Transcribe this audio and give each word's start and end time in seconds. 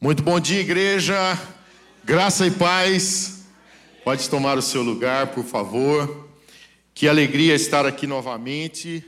Muito 0.00 0.22
bom 0.22 0.38
dia, 0.38 0.60
igreja. 0.60 1.16
Graça 2.04 2.46
e 2.46 2.52
paz. 2.52 3.46
Pode 4.04 4.30
tomar 4.30 4.56
o 4.56 4.62
seu 4.62 4.80
lugar, 4.80 5.32
por 5.32 5.44
favor. 5.44 6.28
Que 6.94 7.08
alegria 7.08 7.52
estar 7.56 7.84
aqui 7.84 8.06
novamente 8.06 9.04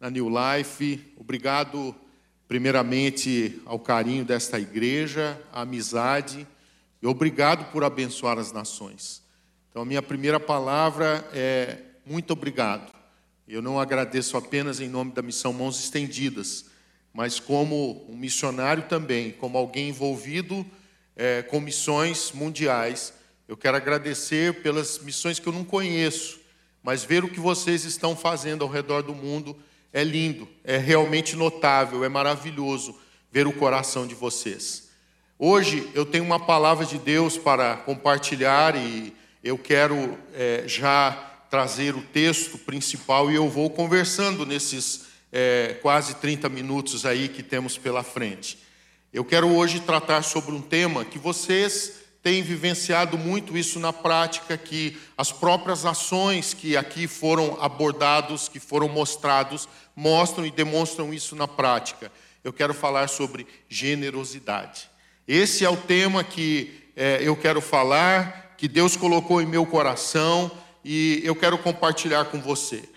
na 0.00 0.08
New 0.08 0.28
Life. 0.30 1.12
Obrigado, 1.18 1.94
primeiramente, 2.48 3.60
ao 3.66 3.78
carinho 3.78 4.24
desta 4.24 4.58
igreja, 4.58 5.38
à 5.52 5.60
amizade, 5.60 6.46
e 7.02 7.06
obrigado 7.06 7.70
por 7.70 7.84
abençoar 7.84 8.38
as 8.38 8.50
nações. 8.50 9.22
Então, 9.68 9.82
a 9.82 9.84
minha 9.84 10.00
primeira 10.00 10.40
palavra 10.40 11.22
é 11.34 11.80
muito 12.06 12.32
obrigado. 12.32 12.90
Eu 13.46 13.60
não 13.60 13.78
agradeço 13.78 14.38
apenas 14.38 14.80
em 14.80 14.88
nome 14.88 15.12
da 15.12 15.20
missão 15.20 15.52
Mãos 15.52 15.78
Estendidas 15.78 16.69
mas 17.12 17.40
como 17.40 18.04
um 18.08 18.16
missionário 18.16 18.84
também, 18.84 19.32
como 19.32 19.58
alguém 19.58 19.88
envolvido 19.88 20.64
é, 21.16 21.42
com 21.42 21.60
missões 21.60 22.32
mundiais, 22.32 23.12
eu 23.48 23.56
quero 23.56 23.76
agradecer 23.76 24.62
pelas 24.62 24.98
missões 25.00 25.38
que 25.38 25.46
eu 25.46 25.52
não 25.52 25.64
conheço, 25.64 26.40
mas 26.82 27.02
ver 27.04 27.24
o 27.24 27.28
que 27.28 27.40
vocês 27.40 27.84
estão 27.84 28.16
fazendo 28.16 28.62
ao 28.62 28.70
redor 28.70 29.02
do 29.02 29.14
mundo 29.14 29.56
é 29.92 30.04
lindo, 30.04 30.48
é 30.62 30.76
realmente 30.76 31.34
notável, 31.34 32.04
é 32.04 32.08
maravilhoso 32.08 32.96
ver 33.30 33.46
o 33.46 33.52
coração 33.52 34.06
de 34.06 34.14
vocês. 34.14 34.88
Hoje 35.38 35.90
eu 35.94 36.06
tenho 36.06 36.24
uma 36.24 36.38
palavra 36.38 36.86
de 36.86 36.98
Deus 36.98 37.36
para 37.36 37.76
compartilhar 37.78 38.76
e 38.76 39.12
eu 39.42 39.58
quero 39.58 40.18
é, 40.34 40.64
já 40.66 41.12
trazer 41.50 41.96
o 41.96 42.02
texto 42.02 42.56
principal 42.58 43.30
e 43.30 43.34
eu 43.34 43.48
vou 43.48 43.68
conversando 43.70 44.46
nesses 44.46 45.09
é, 45.32 45.78
quase 45.80 46.14
30 46.16 46.48
minutos 46.48 47.06
aí 47.06 47.28
que 47.28 47.42
temos 47.42 47.78
pela 47.78 48.02
frente. 48.02 48.58
Eu 49.12 49.24
quero 49.24 49.48
hoje 49.48 49.80
tratar 49.80 50.22
sobre 50.22 50.52
um 50.52 50.60
tema 50.60 51.04
que 51.04 51.18
vocês 51.18 52.00
têm 52.22 52.42
vivenciado 52.42 53.16
muito 53.16 53.56
isso 53.56 53.80
na 53.80 53.92
prática, 53.92 54.56
que 54.56 54.96
as 55.16 55.32
próprias 55.32 55.84
ações 55.84 56.52
que 56.52 56.76
aqui 56.76 57.06
foram 57.06 57.58
abordados, 57.60 58.48
que 58.48 58.60
foram 58.60 58.88
mostrados, 58.88 59.68
mostram 59.96 60.44
e 60.44 60.50
demonstram 60.50 61.12
isso 61.12 61.34
na 61.34 61.48
prática. 61.48 62.12
Eu 62.44 62.52
quero 62.52 62.74
falar 62.74 63.08
sobre 63.08 63.46
generosidade. 63.68 64.90
Esse 65.26 65.64
é 65.64 65.70
o 65.70 65.76
tema 65.76 66.22
que 66.22 66.90
é, 66.96 67.20
eu 67.22 67.36
quero 67.36 67.60
falar, 67.60 68.54
que 68.56 68.68
Deus 68.68 68.96
colocou 68.96 69.40
em 69.40 69.46
meu 69.46 69.64
coração 69.64 70.50
e 70.84 71.20
eu 71.24 71.34
quero 71.34 71.56
compartilhar 71.58 72.26
com 72.26 72.40
você. 72.40 72.88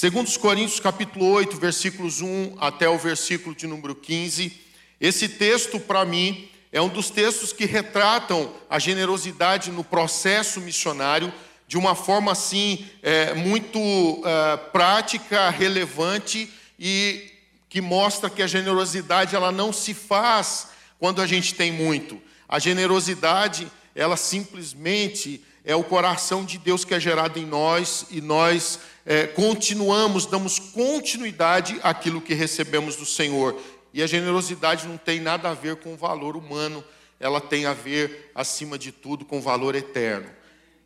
Segundo 0.00 0.28
os 0.28 0.36
Coríntios 0.36 0.78
capítulo 0.78 1.28
8, 1.28 1.56
versículos 1.56 2.20
1 2.20 2.54
até 2.60 2.88
o 2.88 2.96
versículo 2.96 3.52
de 3.52 3.66
número 3.66 3.96
15, 3.96 4.56
esse 5.00 5.28
texto 5.28 5.80
para 5.80 6.04
mim 6.04 6.48
é 6.70 6.80
um 6.80 6.88
dos 6.88 7.10
textos 7.10 7.52
que 7.52 7.64
retratam 7.64 8.54
a 8.70 8.78
generosidade 8.78 9.72
no 9.72 9.82
processo 9.82 10.60
missionário 10.60 11.34
de 11.66 11.76
uma 11.76 11.96
forma 11.96 12.30
assim 12.30 12.86
é, 13.02 13.34
muito 13.34 13.80
é, 14.24 14.56
prática, 14.70 15.50
relevante 15.50 16.48
e 16.78 17.32
que 17.68 17.80
mostra 17.80 18.30
que 18.30 18.40
a 18.40 18.46
generosidade 18.46 19.34
ela 19.34 19.50
não 19.50 19.72
se 19.72 19.94
faz 19.94 20.68
quando 21.00 21.20
a 21.20 21.26
gente 21.26 21.56
tem 21.56 21.72
muito. 21.72 22.22
A 22.48 22.60
generosidade 22.60 23.66
ela 23.96 24.16
simplesmente 24.16 25.44
é 25.64 25.74
o 25.74 25.82
coração 25.82 26.44
de 26.44 26.56
Deus 26.56 26.84
que 26.84 26.94
é 26.94 27.00
gerado 27.00 27.38
em 27.38 27.44
nós 27.44 28.06
e 28.12 28.20
nós 28.20 28.78
é, 29.10 29.26
continuamos, 29.26 30.26
damos 30.26 30.58
continuidade 30.58 31.80
àquilo 31.82 32.20
que 32.20 32.34
recebemos 32.34 32.94
do 32.94 33.06
Senhor. 33.06 33.58
E 33.94 34.02
a 34.02 34.06
generosidade 34.06 34.86
não 34.86 34.98
tem 34.98 35.18
nada 35.18 35.48
a 35.48 35.54
ver 35.54 35.76
com 35.76 35.94
o 35.94 35.96
valor 35.96 36.36
humano, 36.36 36.84
ela 37.18 37.40
tem 37.40 37.64
a 37.64 37.72
ver, 37.72 38.30
acima 38.34 38.76
de 38.78 38.92
tudo, 38.92 39.24
com 39.24 39.38
o 39.38 39.40
valor 39.40 39.74
eterno. 39.74 40.28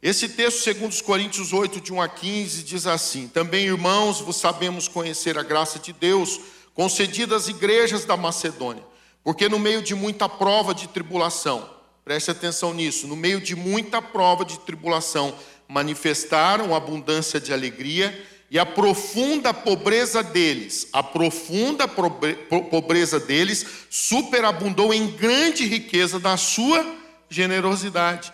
Esse 0.00 0.28
texto, 0.28 0.60
segundo 0.60 0.92
os 0.92 1.00
Coríntios 1.00 1.52
8, 1.52 1.80
de 1.80 1.92
1 1.92 2.00
a 2.00 2.08
15, 2.08 2.62
diz 2.62 2.86
assim: 2.86 3.26
Também, 3.26 3.66
irmãos, 3.66 4.20
vos 4.20 4.36
sabemos 4.36 4.86
conhecer 4.86 5.36
a 5.36 5.42
graça 5.42 5.80
de 5.80 5.92
Deus, 5.92 6.38
concedida 6.74 7.34
às 7.34 7.48
igrejas 7.48 8.04
da 8.04 8.16
Macedônia, 8.16 8.84
porque 9.24 9.48
no 9.48 9.58
meio 9.58 9.82
de 9.82 9.96
muita 9.96 10.28
prova 10.28 10.72
de 10.72 10.86
tribulação, 10.86 11.68
preste 12.04 12.30
atenção 12.30 12.72
nisso, 12.72 13.08
no 13.08 13.16
meio 13.16 13.40
de 13.40 13.56
muita 13.56 14.00
prova 14.00 14.44
de 14.44 14.60
tribulação, 14.60 15.34
manifestaram 15.72 16.74
abundância 16.74 17.40
de 17.40 17.50
alegria 17.50 18.26
e 18.50 18.58
a 18.58 18.66
profunda 18.66 19.54
pobreza 19.54 20.22
deles, 20.22 20.86
a 20.92 21.02
profunda 21.02 21.88
pobreza 21.88 23.18
deles 23.18 23.64
superabundou 23.88 24.92
em 24.92 25.06
grande 25.06 25.64
riqueza 25.64 26.20
da 26.20 26.36
sua 26.36 26.84
generosidade. 27.30 28.30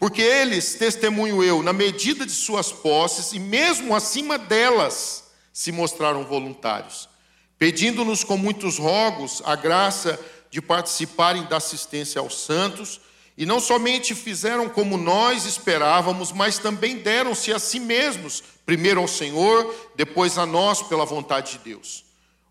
Porque 0.00 0.20
eles, 0.20 0.74
testemunho 0.74 1.44
eu, 1.44 1.62
na 1.62 1.72
medida 1.72 2.26
de 2.26 2.32
suas 2.32 2.72
posses 2.72 3.32
e 3.32 3.38
mesmo 3.38 3.94
acima 3.94 4.36
delas, 4.36 5.30
se 5.52 5.70
mostraram 5.70 6.24
voluntários, 6.24 7.08
pedindo-nos 7.56 8.24
com 8.24 8.36
muitos 8.36 8.78
rogos 8.78 9.40
a 9.44 9.54
graça 9.54 10.18
de 10.50 10.60
participarem 10.60 11.44
da 11.44 11.58
assistência 11.58 12.20
aos 12.20 12.44
santos 12.44 13.00
e 13.40 13.46
não 13.46 13.58
somente 13.58 14.14
fizeram 14.14 14.68
como 14.68 14.98
nós 14.98 15.46
esperávamos, 15.46 16.30
mas 16.30 16.58
também 16.58 16.98
deram-se 16.98 17.50
a 17.54 17.58
si 17.58 17.80
mesmos, 17.80 18.44
primeiro 18.66 19.00
ao 19.00 19.08
Senhor, 19.08 19.74
depois 19.96 20.36
a 20.36 20.44
nós 20.44 20.82
pela 20.82 21.06
vontade 21.06 21.52
de 21.52 21.58
Deus. 21.60 22.04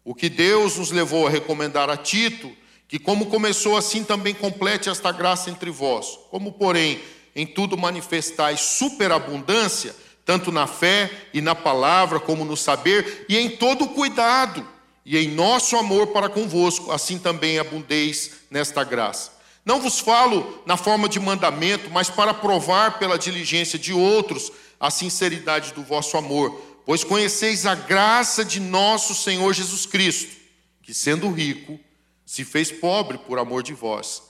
O 0.03 0.16
que 0.16 0.27
Deus 0.27 0.77
nos 0.77 0.89
levou 0.89 1.27
a 1.27 1.29
recomendar 1.29 1.91
a 1.91 1.95
Tito, 1.95 2.51
que 2.88 2.97
como 2.97 3.27
começou 3.27 3.77
assim 3.77 4.03
também 4.03 4.33
complete 4.33 4.89
esta 4.89 5.11
graça 5.11 5.51
entre 5.51 5.69
vós, 5.69 6.17
como 6.31 6.53
porém 6.53 7.00
em 7.35 7.45
tudo 7.45 7.77
manifestais 7.77 8.59
superabundância, 8.59 9.95
tanto 10.25 10.51
na 10.51 10.66
fé 10.66 11.11
e 11.31 11.39
na 11.39 11.53
palavra, 11.53 12.19
como 12.19 12.44
no 12.44 12.57
saber, 12.57 13.27
e 13.29 13.38
em 13.38 13.47
todo 13.47 13.89
cuidado, 13.89 14.67
e 15.06 15.16
em 15.19 15.27
nosso 15.27 15.77
amor 15.77 16.07
para 16.07 16.29
convosco, 16.29 16.91
assim 16.91 17.19
também 17.19 17.59
abundeis 17.59 18.31
nesta 18.50 18.83
graça. 18.83 19.38
Não 19.69 19.80
vos 19.80 20.00
falo 20.00 20.63
na 20.66 20.75
forma 20.75 21.07
de 21.07 21.19
mandamento, 21.19 21.91
mas 21.91 22.09
para 22.09 22.34
provar 22.34 22.97
pela 22.97 23.19
diligência 23.19 23.78
de 23.78 23.94
outros 23.94 24.52
a 24.80 24.90
sinceridade 24.90 25.74
do 25.74 25.84
vosso 25.84 26.18
amor, 26.18 26.59
pois 26.88 27.03
conheceis 27.03 27.68
a 27.68 27.75
graça 27.75 28.44
de 28.44 28.59
nosso 28.59 29.13
Senhor 29.13 29.53
Jesus 29.53 29.85
Cristo, 29.85 30.35
que 30.81 30.91
sendo 30.91 31.30
rico, 31.30 31.80
se 32.25 32.44
fez 32.44 32.72
pobre 32.72 33.19
por 33.19 33.38
amor 33.38 33.62
de 33.62 33.75
vós, 33.75 34.24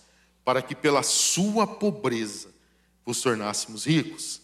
para 0.44 0.62
que 0.62 0.76
pela 0.76 1.04
sua 1.04 1.66
pobreza 1.66 2.50
vos 3.06 3.22
tornássemos 3.22 3.86
ricos. 3.86 4.42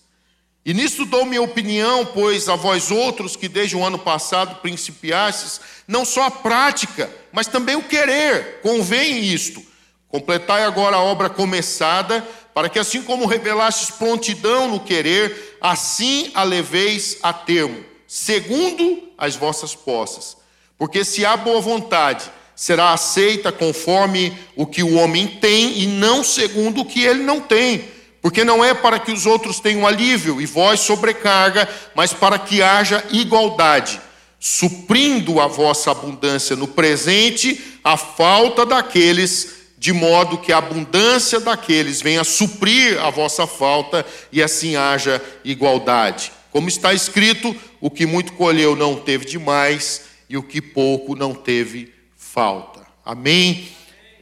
E 0.64 0.74
nisto 0.74 1.04
dou 1.04 1.26
minha 1.26 1.42
opinião, 1.42 2.06
pois 2.06 2.48
a 2.48 2.56
vós 2.56 2.90
outros 2.90 3.36
que 3.36 3.50
desde 3.50 3.76
o 3.76 3.84
ano 3.84 4.00
passado 4.00 4.62
principiastes, 4.62 5.60
não 5.90 6.06
só 6.06 6.24
a 6.24 6.32
prática, 6.32 7.14
mas 7.34 7.48
também 7.48 7.76
o 7.76 7.84
querer, 7.84 8.62
convém 8.62 9.26
isto 9.26 9.75
Completai 10.10 10.64
agora 10.64 10.98
a 10.98 11.02
obra 11.02 11.30
começada, 11.30 12.26
para 12.54 12.70
que 12.70 12.80
assim 12.80 13.02
como 13.02 13.26
revelastes 13.26 13.92
prontidão 13.92 14.70
no 14.70 14.80
querer, 14.80 15.58
assim 15.60 16.32
a 16.34 16.44
leveis 16.44 17.18
a 17.22 17.34
termo, 17.34 17.84
segundo 18.08 19.10
as 19.18 19.36
vossas 19.36 19.76
posses. 19.76 20.38
Porque 20.78 21.04
se 21.04 21.26
há 21.26 21.36
boa 21.36 21.60
vontade, 21.60 22.32
será 22.56 22.94
aceita 22.94 23.52
conforme 23.52 24.38
o 24.56 24.66
que 24.66 24.82
o 24.82 24.96
homem 24.96 25.28
tem 25.28 25.80
e 25.80 25.86
não 25.86 26.24
segundo 26.24 26.82
o 26.82 26.86
que 26.86 27.04
ele 27.04 27.24
não 27.24 27.42
tem. 27.42 27.94
Porque 28.22 28.44
não 28.44 28.64
é 28.64 28.74
para 28.74 28.98
que 28.98 29.12
os 29.12 29.26
outros 29.26 29.60
tenham 29.60 29.86
alívio 29.86 30.42
e 30.42 30.46
vós 30.46 30.80
sobrecarga, 30.80 31.70
mas 31.94 32.12
para 32.12 32.40
que 32.40 32.62
haja 32.62 33.04
igualdade, 33.12 34.02
suprindo 34.40 35.40
a 35.40 35.48
vossa 35.48 35.92
abundância 35.92 36.56
no 36.56 36.68
presente 36.68 37.80
a 37.84 37.96
falta 37.96 38.66
daqueles 38.66 39.55
de 39.86 39.94
modo 39.94 40.40
que 40.40 40.52
a 40.52 40.58
abundância 40.58 41.40
daqueles 41.40 42.02
venha 42.02 42.24
suprir 42.24 43.00
a 43.00 43.12
vossa 43.12 43.46
falta 43.46 44.04
e 44.32 44.42
assim 44.42 44.76
haja 44.76 45.24
igualdade. 45.44 46.32
Como 46.50 46.68
está 46.68 46.92
escrito, 46.92 47.56
o 47.80 47.92
que 47.92 48.04
muito 48.04 48.34
colheu 48.34 48.76
não 48.76 48.96
teve 48.96 49.26
demais 49.26 50.06
e 50.28 50.38
o 50.38 50.42
que 50.42 50.60
pouco 50.60 51.16
não 51.16 51.36
teve 51.36 51.94
falta. 52.18 52.82
Amém. 53.06 53.68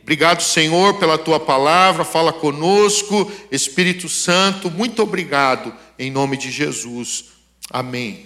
Obrigado, 0.02 0.44
Senhor, 0.44 0.96
pela 0.96 1.18
tua 1.18 1.40
palavra. 1.40 2.04
Fala 2.04 2.34
conosco, 2.34 3.32
Espírito 3.50 4.10
Santo. 4.10 4.70
Muito 4.70 5.02
obrigado 5.02 5.74
em 5.98 6.12
nome 6.12 6.36
de 6.36 6.52
Jesus. 6.52 7.28
Amém. 7.70 8.26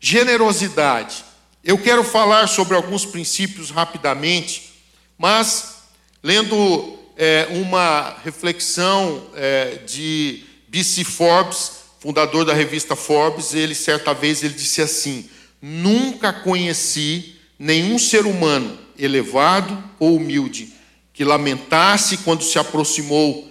Generosidade. 0.00 1.24
Eu 1.62 1.78
quero 1.78 2.02
falar 2.02 2.48
sobre 2.48 2.74
alguns 2.74 3.06
princípios 3.06 3.70
rapidamente, 3.70 4.72
mas 5.16 5.78
Lendo 6.22 6.98
é, 7.16 7.48
uma 7.50 8.16
reflexão 8.22 9.26
é, 9.34 9.76
de 9.86 10.44
B.C. 10.68 11.04
Forbes, 11.04 11.72
fundador 11.98 12.44
da 12.44 12.54
revista 12.54 12.94
Forbes, 12.94 13.54
ele 13.54 13.74
certa 13.74 14.12
vez 14.12 14.42
ele 14.42 14.54
disse 14.54 14.82
assim: 14.82 15.28
Nunca 15.60 16.32
conheci 16.32 17.36
nenhum 17.58 17.98
ser 17.98 18.26
humano 18.26 18.78
elevado 18.98 19.82
ou 19.98 20.16
humilde 20.16 20.72
que 21.12 21.24
lamentasse 21.24 22.18
quando 22.18 22.42
se 22.42 22.58
aproximou 22.58 23.50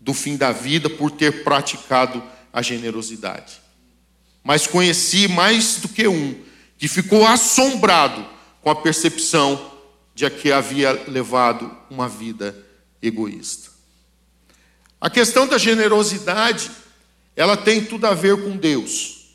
do 0.00 0.14
fim 0.14 0.36
da 0.36 0.52
vida 0.52 0.88
por 0.88 1.10
ter 1.10 1.42
praticado 1.42 2.22
a 2.52 2.62
generosidade. 2.62 3.54
Mas 4.44 4.66
conheci 4.66 5.28
mais 5.28 5.76
do 5.76 5.88
que 5.88 6.06
um 6.06 6.34
que 6.78 6.86
ficou 6.86 7.26
assombrado 7.26 8.24
com 8.62 8.70
a 8.70 8.76
percepção 8.76 9.67
de 10.18 10.28
que 10.30 10.50
havia 10.50 11.04
levado 11.06 11.70
uma 11.88 12.08
vida 12.08 12.52
egoísta. 13.00 13.70
A 15.00 15.08
questão 15.08 15.46
da 15.46 15.56
generosidade, 15.56 16.72
ela 17.36 17.56
tem 17.56 17.84
tudo 17.84 18.04
a 18.04 18.14
ver 18.14 18.36
com 18.42 18.56
Deus. 18.56 19.28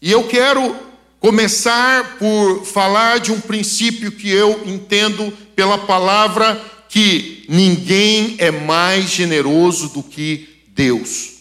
E 0.00 0.08
eu 0.12 0.28
quero 0.28 0.76
começar 1.18 2.16
por 2.16 2.64
falar 2.64 3.18
de 3.18 3.32
um 3.32 3.40
princípio 3.40 4.12
que 4.12 4.30
eu 4.30 4.62
entendo 4.66 5.36
pela 5.56 5.78
palavra 5.78 6.64
que 6.88 7.44
ninguém 7.48 8.36
é 8.38 8.52
mais 8.52 9.10
generoso 9.10 9.88
do 9.88 10.00
que 10.00 10.62
Deus. 10.68 11.40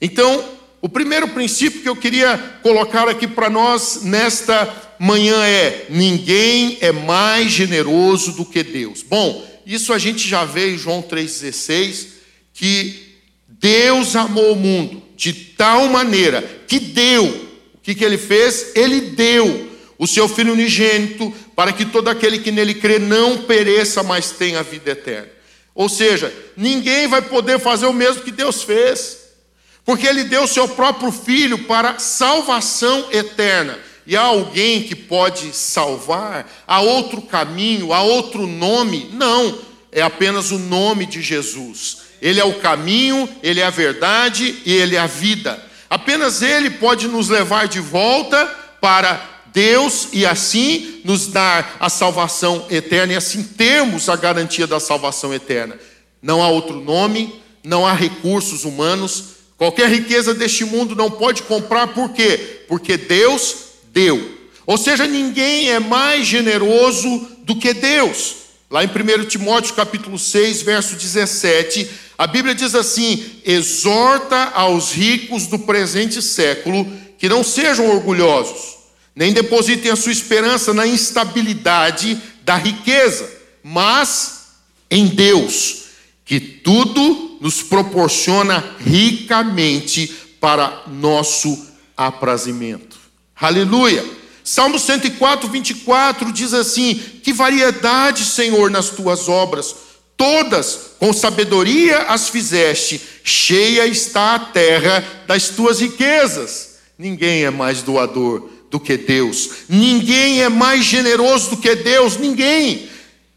Então, 0.00 0.44
o 0.80 0.88
primeiro 0.88 1.26
princípio 1.26 1.82
que 1.82 1.88
eu 1.88 1.96
queria 1.96 2.38
colocar 2.62 3.08
aqui 3.08 3.26
para 3.26 3.50
nós 3.50 4.04
nesta 4.04 4.89
manhã 5.00 5.42
é: 5.46 5.86
ninguém 5.88 6.76
é 6.82 6.92
mais 6.92 7.50
generoso 7.50 8.32
do 8.32 8.44
que 8.44 8.62
Deus. 8.62 9.02
Bom, 9.02 9.48
isso 9.64 9.92
a 9.94 9.98
gente 9.98 10.28
já 10.28 10.44
vê 10.44 10.74
em 10.74 10.78
João 10.78 11.02
3,16, 11.02 12.06
que 12.52 13.16
Deus 13.48 14.14
amou 14.14 14.52
o 14.52 14.56
mundo 14.56 15.02
de 15.16 15.32
tal 15.32 15.88
maneira 15.88 16.42
que 16.66 16.78
deu. 16.78 17.24
O 17.24 17.78
que, 17.82 17.94
que 17.94 18.04
ele 18.04 18.18
fez? 18.18 18.72
Ele 18.74 19.00
deu 19.00 19.70
o 19.98 20.06
seu 20.06 20.28
Filho 20.28 20.52
unigênito 20.52 21.32
para 21.56 21.72
que 21.72 21.86
todo 21.86 22.08
aquele 22.08 22.38
que 22.38 22.50
nele 22.50 22.74
crê 22.74 22.98
não 22.98 23.38
pereça, 23.38 24.02
mas 24.02 24.30
tenha 24.30 24.60
a 24.60 24.62
vida 24.62 24.90
eterna. 24.90 25.28
Ou 25.74 25.88
seja, 25.88 26.32
ninguém 26.56 27.06
vai 27.06 27.22
poder 27.22 27.58
fazer 27.58 27.86
o 27.86 27.92
mesmo 27.92 28.22
que 28.22 28.30
Deus 28.30 28.62
fez. 28.62 29.18
Porque 29.84 30.06
ele 30.06 30.24
deu 30.24 30.44
o 30.44 30.48
seu 30.48 30.68
próprio 30.68 31.10
filho 31.10 31.58
para 31.64 31.98
salvação 31.98 33.08
eterna. 33.10 33.78
E 34.06 34.16
há 34.16 34.22
alguém 34.22 34.82
que 34.82 34.94
pode 34.94 35.54
salvar? 35.54 36.50
Há 36.66 36.80
outro 36.80 37.22
caminho? 37.22 37.92
Há 37.92 38.02
outro 38.02 38.46
nome? 38.46 39.10
Não, 39.12 39.58
é 39.92 40.02
apenas 40.02 40.50
o 40.50 40.58
nome 40.58 41.06
de 41.06 41.22
Jesus. 41.22 41.98
Ele 42.20 42.40
é 42.40 42.44
o 42.44 42.60
caminho, 42.60 43.28
ele 43.42 43.60
é 43.60 43.64
a 43.64 43.70
verdade 43.70 44.62
e 44.64 44.72
ele 44.72 44.96
é 44.96 44.98
a 44.98 45.06
vida. 45.06 45.62
Apenas 45.88 46.42
ele 46.42 46.70
pode 46.70 47.08
nos 47.08 47.28
levar 47.28 47.66
de 47.66 47.80
volta 47.80 48.46
para 48.80 49.20
Deus 49.52 50.08
e 50.12 50.24
assim 50.24 51.00
nos 51.04 51.26
dar 51.26 51.76
a 51.80 51.88
salvação 51.88 52.66
eterna 52.70 53.14
e 53.14 53.16
assim 53.16 53.42
termos 53.42 54.08
a 54.08 54.16
garantia 54.16 54.66
da 54.66 54.78
salvação 54.78 55.34
eterna. 55.34 55.78
Não 56.22 56.42
há 56.42 56.48
outro 56.48 56.80
nome, 56.80 57.40
não 57.64 57.86
há 57.86 57.92
recursos 57.92 58.64
humanos, 58.64 59.40
Qualquer 59.60 59.90
riqueza 59.90 60.32
deste 60.32 60.64
mundo 60.64 60.96
não 60.96 61.10
pode 61.10 61.42
comprar, 61.42 61.88
por 61.88 62.14
quê? 62.14 62.64
Porque 62.66 62.96
Deus 62.96 63.69
deu. 63.92 64.38
Ou 64.66 64.78
seja, 64.78 65.06
ninguém 65.06 65.70
é 65.70 65.78
mais 65.78 66.26
generoso 66.26 67.28
do 67.42 67.56
que 67.56 67.74
Deus. 67.74 68.36
Lá 68.70 68.84
em 68.84 68.86
1 68.86 69.26
Timóteo 69.26 69.74
capítulo 69.74 70.18
6, 70.18 70.62
verso 70.62 70.94
17, 70.94 71.90
a 72.16 72.26
Bíblia 72.26 72.54
diz 72.54 72.74
assim: 72.74 73.24
exorta 73.44 74.52
aos 74.54 74.92
ricos 74.92 75.46
do 75.46 75.58
presente 75.58 76.22
século 76.22 76.86
que 77.18 77.28
não 77.28 77.42
sejam 77.42 77.90
orgulhosos, 77.90 78.76
nem 79.14 79.32
depositem 79.32 79.90
a 79.90 79.96
sua 79.96 80.12
esperança 80.12 80.72
na 80.72 80.86
instabilidade 80.86 82.16
da 82.44 82.56
riqueza, 82.56 83.28
mas 83.62 84.40
em 84.90 85.06
Deus, 85.06 85.84
que 86.24 86.38
tudo 86.38 87.38
nos 87.40 87.62
proporciona 87.62 88.76
ricamente 88.78 90.06
para 90.40 90.84
nosso 90.86 91.66
aprazimento. 91.96 92.89
Aleluia! 93.40 94.04
Salmo 94.44 94.78
104, 94.78 95.48
24 95.48 96.30
diz 96.32 96.52
assim: 96.52 96.94
Que 97.22 97.32
variedade, 97.32 98.24
Senhor, 98.24 98.70
nas 98.70 98.90
tuas 98.90 99.28
obras, 99.28 99.74
todas 100.16 100.90
com 100.98 101.12
sabedoria 101.12 102.00
as 102.02 102.28
fizeste, 102.28 103.00
cheia 103.24 103.86
está 103.86 104.34
a 104.34 104.38
terra 104.38 105.02
das 105.26 105.48
tuas 105.48 105.80
riquezas. 105.80 106.76
Ninguém 106.98 107.44
é 107.44 107.50
mais 107.50 107.82
doador 107.82 108.50
do 108.70 108.78
que 108.78 108.98
Deus, 108.98 109.50
ninguém 109.68 110.42
é 110.42 110.48
mais 110.48 110.84
generoso 110.84 111.50
do 111.50 111.56
que 111.56 111.74
Deus, 111.74 112.18
ninguém. 112.18 112.88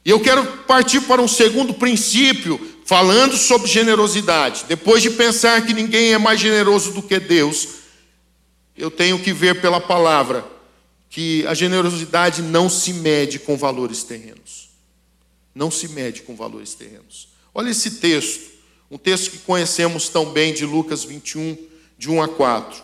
E 0.05 0.09
eu 0.09 0.19
quero 0.19 0.45
partir 0.67 0.99
para 1.01 1.21
um 1.21 1.29
segundo 1.29 1.73
princípio, 1.73 2.59
falando 2.85 3.37
sobre 3.37 3.69
generosidade, 3.69 4.65
depois 4.67 5.01
de 5.01 5.11
pensar 5.11 5.65
que 5.65 5.73
ninguém 5.73 6.13
é 6.13 6.17
mais 6.17 6.41
generoso 6.41 6.91
do 6.91 7.01
que 7.01 7.19
Deus, 7.19 7.82
eu 8.77 8.89
tenho 8.89 9.19
que 9.19 9.33
ver 9.33 9.61
pela 9.61 9.79
palavra 9.79 10.45
que 11.09 11.45
a 11.47 11.53
generosidade 11.53 12.41
não 12.41 12.69
se 12.69 12.93
mede 12.93 13.39
com 13.39 13.55
valores 13.55 14.03
terrenos. 14.03 14.69
Não 15.53 15.69
se 15.69 15.87
mede 15.89 16.23
com 16.23 16.35
valores 16.35 16.73
terrenos. 16.73 17.29
Olha 17.53 17.69
esse 17.69 17.91
texto, 17.91 18.51
um 18.89 18.97
texto 18.97 19.31
que 19.31 19.37
conhecemos 19.39 20.09
tão 20.09 20.31
bem 20.31 20.53
de 20.53 20.65
Lucas 20.65 21.03
21, 21.03 21.57
de 21.97 22.09
1 22.09 22.21
a 22.21 22.27
4. 22.27 22.83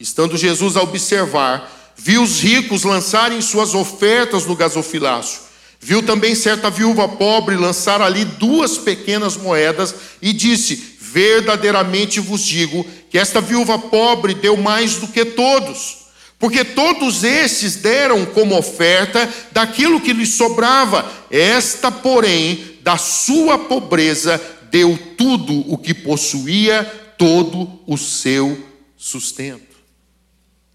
Estando 0.00 0.36
Jesus 0.36 0.76
a 0.76 0.82
observar, 0.82 1.94
viu 1.96 2.22
os 2.22 2.40
ricos 2.40 2.84
lançarem 2.84 3.40
suas 3.42 3.74
ofertas 3.74 4.46
no 4.46 4.56
gasofilácio 4.56 5.46
Viu 5.80 6.02
também 6.02 6.34
certa 6.34 6.70
viúva 6.70 7.08
pobre 7.08 7.56
lançar 7.56 8.00
ali 8.00 8.24
duas 8.24 8.78
pequenas 8.78 9.36
moedas 9.36 9.94
e 10.20 10.32
disse: 10.32 10.95
Verdadeiramente 11.16 12.20
vos 12.20 12.42
digo 12.42 12.84
que 13.08 13.16
esta 13.16 13.40
viúva 13.40 13.78
pobre 13.78 14.34
deu 14.34 14.54
mais 14.54 14.96
do 14.96 15.08
que 15.08 15.24
todos, 15.24 16.08
porque 16.38 16.62
todos 16.62 17.24
esses 17.24 17.76
deram 17.76 18.26
como 18.26 18.54
oferta 18.54 19.26
daquilo 19.50 19.98
que 19.98 20.12
lhes 20.12 20.34
sobrava. 20.34 21.10
Esta, 21.30 21.90
porém, 21.90 22.76
da 22.82 22.98
sua 22.98 23.58
pobreza, 23.58 24.38
deu 24.70 24.98
tudo 25.16 25.54
o 25.72 25.78
que 25.78 25.94
possuía, 25.94 26.84
todo 27.16 27.80
o 27.86 27.96
seu 27.96 28.62
sustento. 28.94 29.74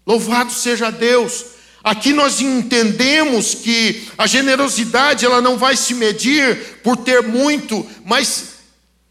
Louvado 0.04 0.52
seja 0.52 0.90
Deus! 0.90 1.44
Aqui 1.84 2.12
nós 2.12 2.40
entendemos 2.40 3.54
que 3.54 4.08
a 4.18 4.26
generosidade 4.26 5.24
ela 5.24 5.40
não 5.40 5.56
vai 5.56 5.76
se 5.76 5.94
medir 5.94 6.80
por 6.82 6.96
ter 6.96 7.22
muito, 7.22 7.86
mas 8.04 8.51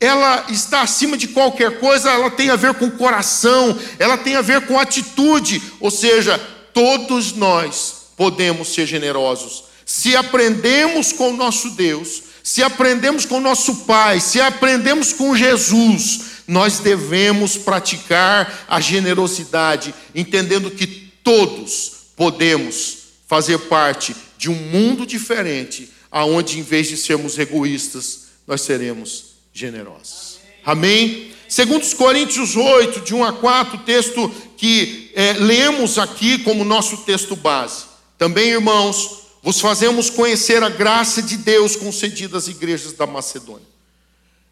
ela 0.02 0.48
está 0.50 0.82
acima 0.82 1.16
de 1.16 1.28
qualquer 1.28 1.80
coisa, 1.80 2.10
ela 2.10 2.32
tem 2.32 2.50
a 2.50 2.56
ver 2.56 2.74
com 2.74 2.90
coração, 2.90 3.78
ela 4.00 4.18
tem 4.18 4.36
a 4.36 4.42
ver 4.42 4.66
com 4.66 4.80
atitude, 4.80 5.62
ou 5.80 5.92
seja, 5.92 6.40
todos 6.74 7.34
nós 7.34 8.08
podemos 8.18 8.70
ser 8.70 8.88
generosos. 8.88 9.66
Se 9.86 10.16
aprendemos 10.16 11.14
com 11.14 11.30
o 11.30 11.38
nosso 11.38 11.70
Deus, 11.72 12.24
se 12.44 12.64
aprendemos 12.64 13.26
com 13.26 13.38
o 13.38 13.42
nosso 13.42 13.76
Pai, 13.86 14.20
se 14.20 14.42
aprendemos 14.42 15.14
com 15.14 15.36
Jesus, 15.36 16.22
nós 16.48 16.80
devemos 16.80 17.56
praticar 17.56 18.66
a 18.68 18.82
generosidade, 18.82 19.94
entendendo 20.16 20.72
que 20.72 20.88
todos 21.24 21.92
podemos 22.16 22.98
fazer 23.28 23.60
parte 23.60 24.16
de 24.36 24.50
um 24.50 24.56
mundo 24.56 25.06
diferente, 25.06 25.92
aonde 26.12 26.58
em 26.58 26.64
vez 26.64 26.88
de 26.88 26.98
sermos 26.98 27.38
egoístas, 27.38 28.22
nós 28.48 28.62
seremos 28.62 29.31
generosos. 29.54 30.40
Amém? 30.66 31.32
Segundo 31.48 31.82
os 31.82 31.94
Coríntios 31.94 32.56
8, 32.56 33.02
de 33.02 33.14
1 33.14 33.24
a 33.24 33.34
4, 33.34 33.80
texto 33.80 34.30
que 34.56 35.12
é, 35.14 35.34
lemos 35.34 35.98
aqui 35.98 36.40
como 36.40 36.64
nosso 36.64 36.98
texto 36.98 37.36
base. 37.36 37.86
Também, 38.18 38.50
irmãos, 38.50 39.22
vos 39.44 39.60
fazemos 39.60 40.10
conhecer 40.10 40.64
a 40.64 40.70
graça 40.70 41.22
de 41.22 41.38
Deus 41.38 41.76
concedida 41.76 42.38
às 42.38 42.48
igrejas 42.48 42.94
da 42.94 43.06
Macedônia. 43.06 43.68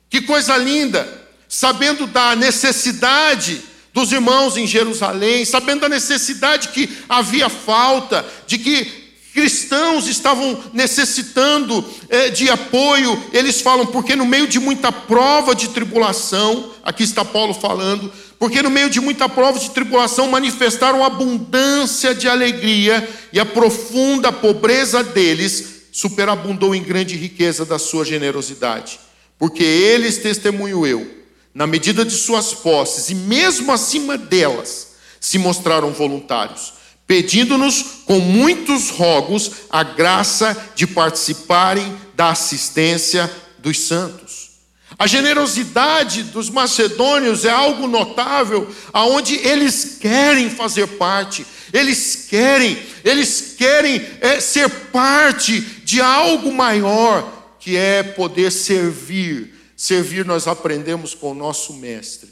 Que 0.09 0.21
coisa 0.21 0.57
linda! 0.57 1.27
Sabendo 1.47 2.05
da 2.05 2.35
necessidade 2.35 3.61
dos 3.93 4.11
irmãos 4.11 4.57
em 4.57 4.67
Jerusalém, 4.67 5.45
sabendo 5.45 5.81
da 5.81 5.89
necessidade 5.89 6.69
que 6.69 6.89
havia 7.07 7.49
falta, 7.49 8.25
de 8.45 8.57
que 8.57 9.08
cristãos 9.39 10.05
estavam 10.05 10.61
necessitando 10.73 11.85
eh, 12.09 12.29
de 12.29 12.49
apoio, 12.49 13.17
eles 13.31 13.61
falam, 13.61 13.85
porque 13.85 14.13
no 14.13 14.25
meio 14.25 14.45
de 14.47 14.59
muita 14.59 14.91
prova 14.91 15.55
de 15.55 15.69
tribulação, 15.69 16.71
aqui 16.83 17.03
está 17.03 17.23
Paulo 17.23 17.53
falando, 17.53 18.11
porque 18.37 18.61
no 18.61 18.69
meio 18.69 18.89
de 18.89 18.99
muita 18.99 19.29
prova 19.29 19.57
de 19.57 19.69
tribulação 19.69 20.27
manifestaram 20.27 21.05
abundância 21.05 22.13
de 22.13 22.27
alegria 22.27 23.07
e 23.31 23.39
a 23.39 23.45
profunda 23.45 24.29
pobreza 24.29 25.01
deles 25.01 25.85
superabundou 25.93 26.75
em 26.75 26.83
grande 26.83 27.15
riqueza 27.15 27.63
da 27.63 27.79
sua 27.79 28.03
generosidade, 28.03 28.99
porque 29.37 29.63
eles, 29.63 30.17
testemunho 30.17 30.85
eu, 30.85 31.09
na 31.53 31.65
medida 31.65 32.03
de 32.03 32.13
suas 32.13 32.53
posses, 32.53 33.09
e 33.09 33.15
mesmo 33.15 33.71
acima 33.71 34.17
delas, 34.17 34.95
se 35.17 35.37
mostraram 35.37 35.91
voluntários, 35.91 36.78
pedindo-nos 37.09 38.03
com 38.05 38.19
muitos 38.19 38.91
rogos 38.91 39.51
a 39.67 39.81
graça 39.81 40.55
de 40.75 40.85
participarem 40.85 41.97
da 42.13 42.29
assistência 42.29 43.27
dos 43.57 43.79
santos. 43.79 44.51
A 44.95 45.07
generosidade 45.07 46.21
dos 46.21 46.51
macedônios 46.51 47.45
é 47.45 47.49
algo 47.49 47.87
notável, 47.87 48.69
aonde 48.93 49.37
eles 49.37 49.97
querem 49.99 50.51
fazer 50.51 50.85
parte, 50.85 51.43
eles 51.73 52.27
querem, 52.29 52.77
eles 53.03 53.55
querem 53.57 54.05
é, 54.21 54.39
ser 54.39 54.69
parte 54.69 55.61
de 55.61 55.99
algo 55.99 56.53
maior, 56.53 57.55
que 57.59 57.75
é 57.75 58.03
poder 58.03 58.51
servir. 58.51 59.55
Servir 59.75 60.23
nós 60.25 60.47
aprendemos 60.47 61.15
com 61.15 61.31
o 61.31 61.35
nosso 61.35 61.73
mestre. 61.73 62.29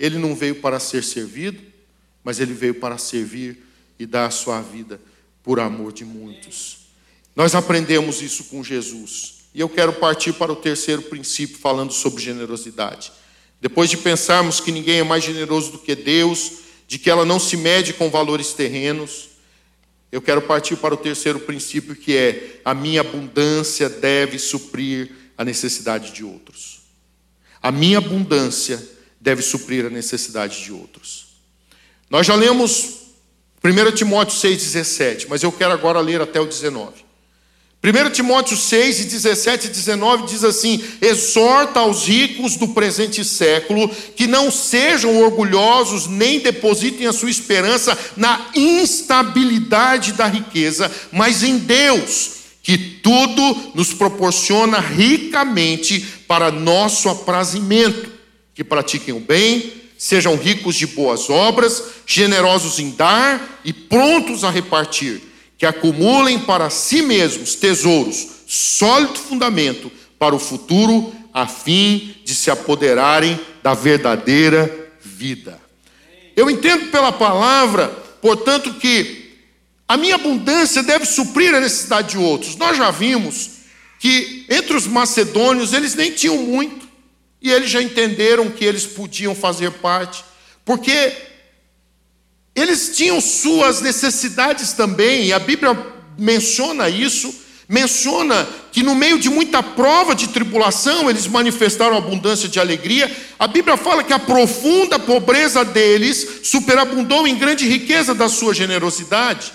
Ele 0.00 0.18
não 0.18 0.34
veio 0.34 0.56
para 0.56 0.80
ser 0.80 1.04
servido, 1.04 1.62
mas 2.24 2.40
ele 2.40 2.54
veio 2.54 2.74
para 2.74 2.98
servir 2.98 3.65
e 3.98 4.06
dar 4.06 4.26
a 4.26 4.30
sua 4.30 4.60
vida 4.60 5.00
por 5.42 5.60
amor 5.60 5.92
de 5.92 6.04
muitos. 6.04 6.86
Nós 7.34 7.54
aprendemos 7.54 8.22
isso 8.22 8.44
com 8.44 8.64
Jesus. 8.64 9.36
E 9.54 9.60
eu 9.60 9.68
quero 9.68 9.92
partir 9.92 10.32
para 10.32 10.52
o 10.52 10.56
terceiro 10.56 11.02
princípio, 11.02 11.58
falando 11.58 11.92
sobre 11.92 12.22
generosidade. 12.22 13.12
Depois 13.60 13.88
de 13.88 13.96
pensarmos 13.96 14.60
que 14.60 14.72
ninguém 14.72 14.98
é 14.98 15.02
mais 15.02 15.24
generoso 15.24 15.72
do 15.72 15.78
que 15.78 15.94
Deus, 15.94 16.52
de 16.86 16.98
que 16.98 17.08
ela 17.08 17.24
não 17.24 17.38
se 17.38 17.56
mede 17.56 17.92
com 17.92 18.10
valores 18.10 18.52
terrenos, 18.52 19.30
eu 20.12 20.22
quero 20.22 20.42
partir 20.42 20.76
para 20.76 20.94
o 20.94 20.96
terceiro 20.96 21.40
princípio, 21.40 21.96
que 21.96 22.16
é: 22.16 22.60
a 22.64 22.74
minha 22.74 23.00
abundância 23.00 23.88
deve 23.88 24.38
suprir 24.38 25.10
a 25.36 25.44
necessidade 25.44 26.12
de 26.12 26.24
outros. 26.24 26.80
A 27.62 27.72
minha 27.72 27.98
abundância 27.98 28.82
deve 29.20 29.42
suprir 29.42 29.86
a 29.86 29.90
necessidade 29.90 30.62
de 30.62 30.72
outros. 30.72 31.26
Nós 32.08 32.26
já 32.26 32.34
lemos 32.34 32.95
1 33.66 33.92
Timóteo 33.92 34.36
6,17, 34.36 35.26
mas 35.28 35.42
eu 35.42 35.50
quero 35.50 35.72
agora 35.72 36.00
ler 36.00 36.20
até 36.20 36.40
o 36.40 36.46
19. 36.46 37.06
1 37.82 38.10
Timóteo 38.10 38.56
6, 38.56 39.04
17 39.04 39.66
e 39.66 39.70
19 39.70 40.26
diz 40.26 40.44
assim: 40.44 40.82
exorta 41.00 41.80
aos 41.80 42.06
ricos 42.06 42.56
do 42.56 42.68
presente 42.68 43.24
século 43.24 43.88
que 44.16 44.26
não 44.26 44.50
sejam 44.50 45.22
orgulhosos, 45.22 46.06
nem 46.06 46.40
depositem 46.40 47.06
a 47.06 47.12
sua 47.12 47.30
esperança 47.30 47.96
na 48.16 48.50
instabilidade 48.54 50.12
da 50.12 50.26
riqueza, 50.26 50.90
mas 51.12 51.42
em 51.42 51.58
Deus, 51.58 52.30
que 52.62 52.76
tudo 52.76 53.72
nos 53.74 53.92
proporciona 53.92 54.80
ricamente 54.80 56.00
para 56.26 56.50
nosso 56.50 57.08
aprazimento, 57.08 58.10
que 58.54 58.64
pratiquem 58.64 59.14
o 59.14 59.20
bem, 59.20 59.85
sejam 59.98 60.36
ricos 60.36 60.76
de 60.76 60.86
boas 60.86 61.30
obras, 61.30 61.82
generosos 62.06 62.78
em 62.78 62.90
dar 62.90 63.60
e 63.64 63.72
prontos 63.72 64.44
a 64.44 64.50
repartir 64.50 65.22
que 65.58 65.64
acumulem 65.64 66.38
para 66.40 66.68
si 66.70 67.02
mesmos 67.02 67.54
tesouros, 67.54 68.26
sólido 68.46 69.18
fundamento 69.18 69.90
para 70.18 70.34
o 70.34 70.38
futuro, 70.38 71.14
a 71.32 71.46
fim 71.46 72.14
de 72.24 72.34
se 72.34 72.50
apoderarem 72.50 73.38
da 73.62 73.74
verdadeira 73.74 74.90
vida. 75.02 75.60
Eu 76.34 76.50
entendo 76.50 76.90
pela 76.90 77.12
palavra, 77.12 77.88
portanto, 78.20 78.74
que 78.74 79.34
a 79.88 79.96
minha 79.96 80.16
abundância 80.16 80.82
deve 80.82 81.06
suprir 81.06 81.54
a 81.54 81.60
necessidade 81.60 82.10
de 82.10 82.18
outros. 82.18 82.56
Nós 82.56 82.76
já 82.76 82.90
vimos 82.90 83.50
que 83.98 84.44
entre 84.50 84.76
os 84.76 84.86
macedônios 84.86 85.72
eles 85.72 85.94
nem 85.94 86.12
tinham 86.12 86.36
muito, 86.36 86.85
e 87.46 87.52
eles 87.52 87.70
já 87.70 87.80
entenderam 87.80 88.50
que 88.50 88.64
eles 88.64 88.84
podiam 88.84 89.32
fazer 89.32 89.70
parte, 89.70 90.24
porque 90.64 91.12
eles 92.56 92.96
tinham 92.96 93.20
suas 93.20 93.80
necessidades 93.80 94.72
também, 94.72 95.26
e 95.26 95.32
a 95.32 95.38
Bíblia 95.38 95.78
menciona 96.18 96.88
isso, 96.88 97.32
menciona 97.68 98.48
que 98.72 98.82
no 98.82 98.96
meio 98.96 99.16
de 99.20 99.30
muita 99.30 99.62
prova 99.62 100.12
de 100.12 100.26
tribulação, 100.30 101.08
eles 101.08 101.28
manifestaram 101.28 101.96
abundância 101.96 102.48
de 102.48 102.58
alegria. 102.58 103.08
A 103.38 103.46
Bíblia 103.46 103.76
fala 103.76 104.02
que 104.02 104.12
a 104.12 104.18
profunda 104.18 104.98
pobreza 104.98 105.64
deles 105.64 106.40
superabundou 106.42 107.28
em 107.28 107.38
grande 107.38 107.64
riqueza 107.68 108.12
da 108.12 108.28
sua 108.28 108.52
generosidade. 108.52 109.52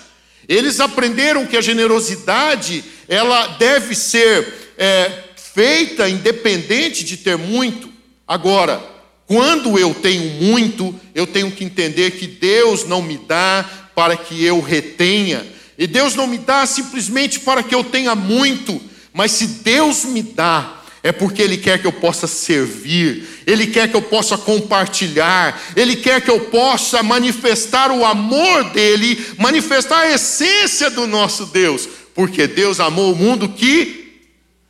Eles 0.48 0.80
aprenderam 0.80 1.44
que 1.44 1.58
a 1.58 1.60
generosidade 1.60 2.82
ela 3.06 3.48
deve 3.58 3.94
ser 3.94 4.72
é, 4.78 5.31
feita 5.54 6.08
independente 6.08 7.04
de 7.04 7.16
ter 7.16 7.36
muito. 7.36 7.90
Agora, 8.26 8.82
quando 9.26 9.78
eu 9.78 9.94
tenho 9.94 10.24
muito, 10.42 10.94
eu 11.14 11.26
tenho 11.26 11.50
que 11.50 11.64
entender 11.64 12.12
que 12.12 12.26
Deus 12.26 12.84
não 12.84 13.02
me 13.02 13.18
dá 13.18 13.68
para 13.94 14.16
que 14.16 14.44
eu 14.44 14.60
retenha, 14.60 15.46
e 15.78 15.86
Deus 15.86 16.14
não 16.14 16.26
me 16.26 16.38
dá 16.38 16.64
simplesmente 16.66 17.40
para 17.40 17.62
que 17.62 17.74
eu 17.74 17.84
tenha 17.84 18.14
muito, 18.14 18.80
mas 19.12 19.32
se 19.32 19.46
Deus 19.46 20.04
me 20.04 20.22
dá, 20.22 20.82
é 21.02 21.10
porque 21.10 21.42
Ele 21.42 21.56
quer 21.56 21.80
que 21.80 21.86
eu 21.86 21.92
possa 21.92 22.26
servir, 22.26 23.26
Ele 23.46 23.66
quer 23.66 23.90
que 23.90 23.96
eu 23.96 24.02
possa 24.02 24.38
compartilhar, 24.38 25.60
Ele 25.74 25.96
quer 25.96 26.20
que 26.20 26.30
eu 26.30 26.40
possa 26.40 27.02
manifestar 27.02 27.90
o 27.90 28.04
amor 28.04 28.70
dEle, 28.70 29.18
manifestar 29.38 30.00
a 30.00 30.12
essência 30.12 30.88
do 30.90 31.06
nosso 31.06 31.46
Deus, 31.46 31.88
porque 32.14 32.46
Deus 32.46 32.78
amou 32.80 33.12
o 33.12 33.16
mundo 33.16 33.48
que 33.48 34.20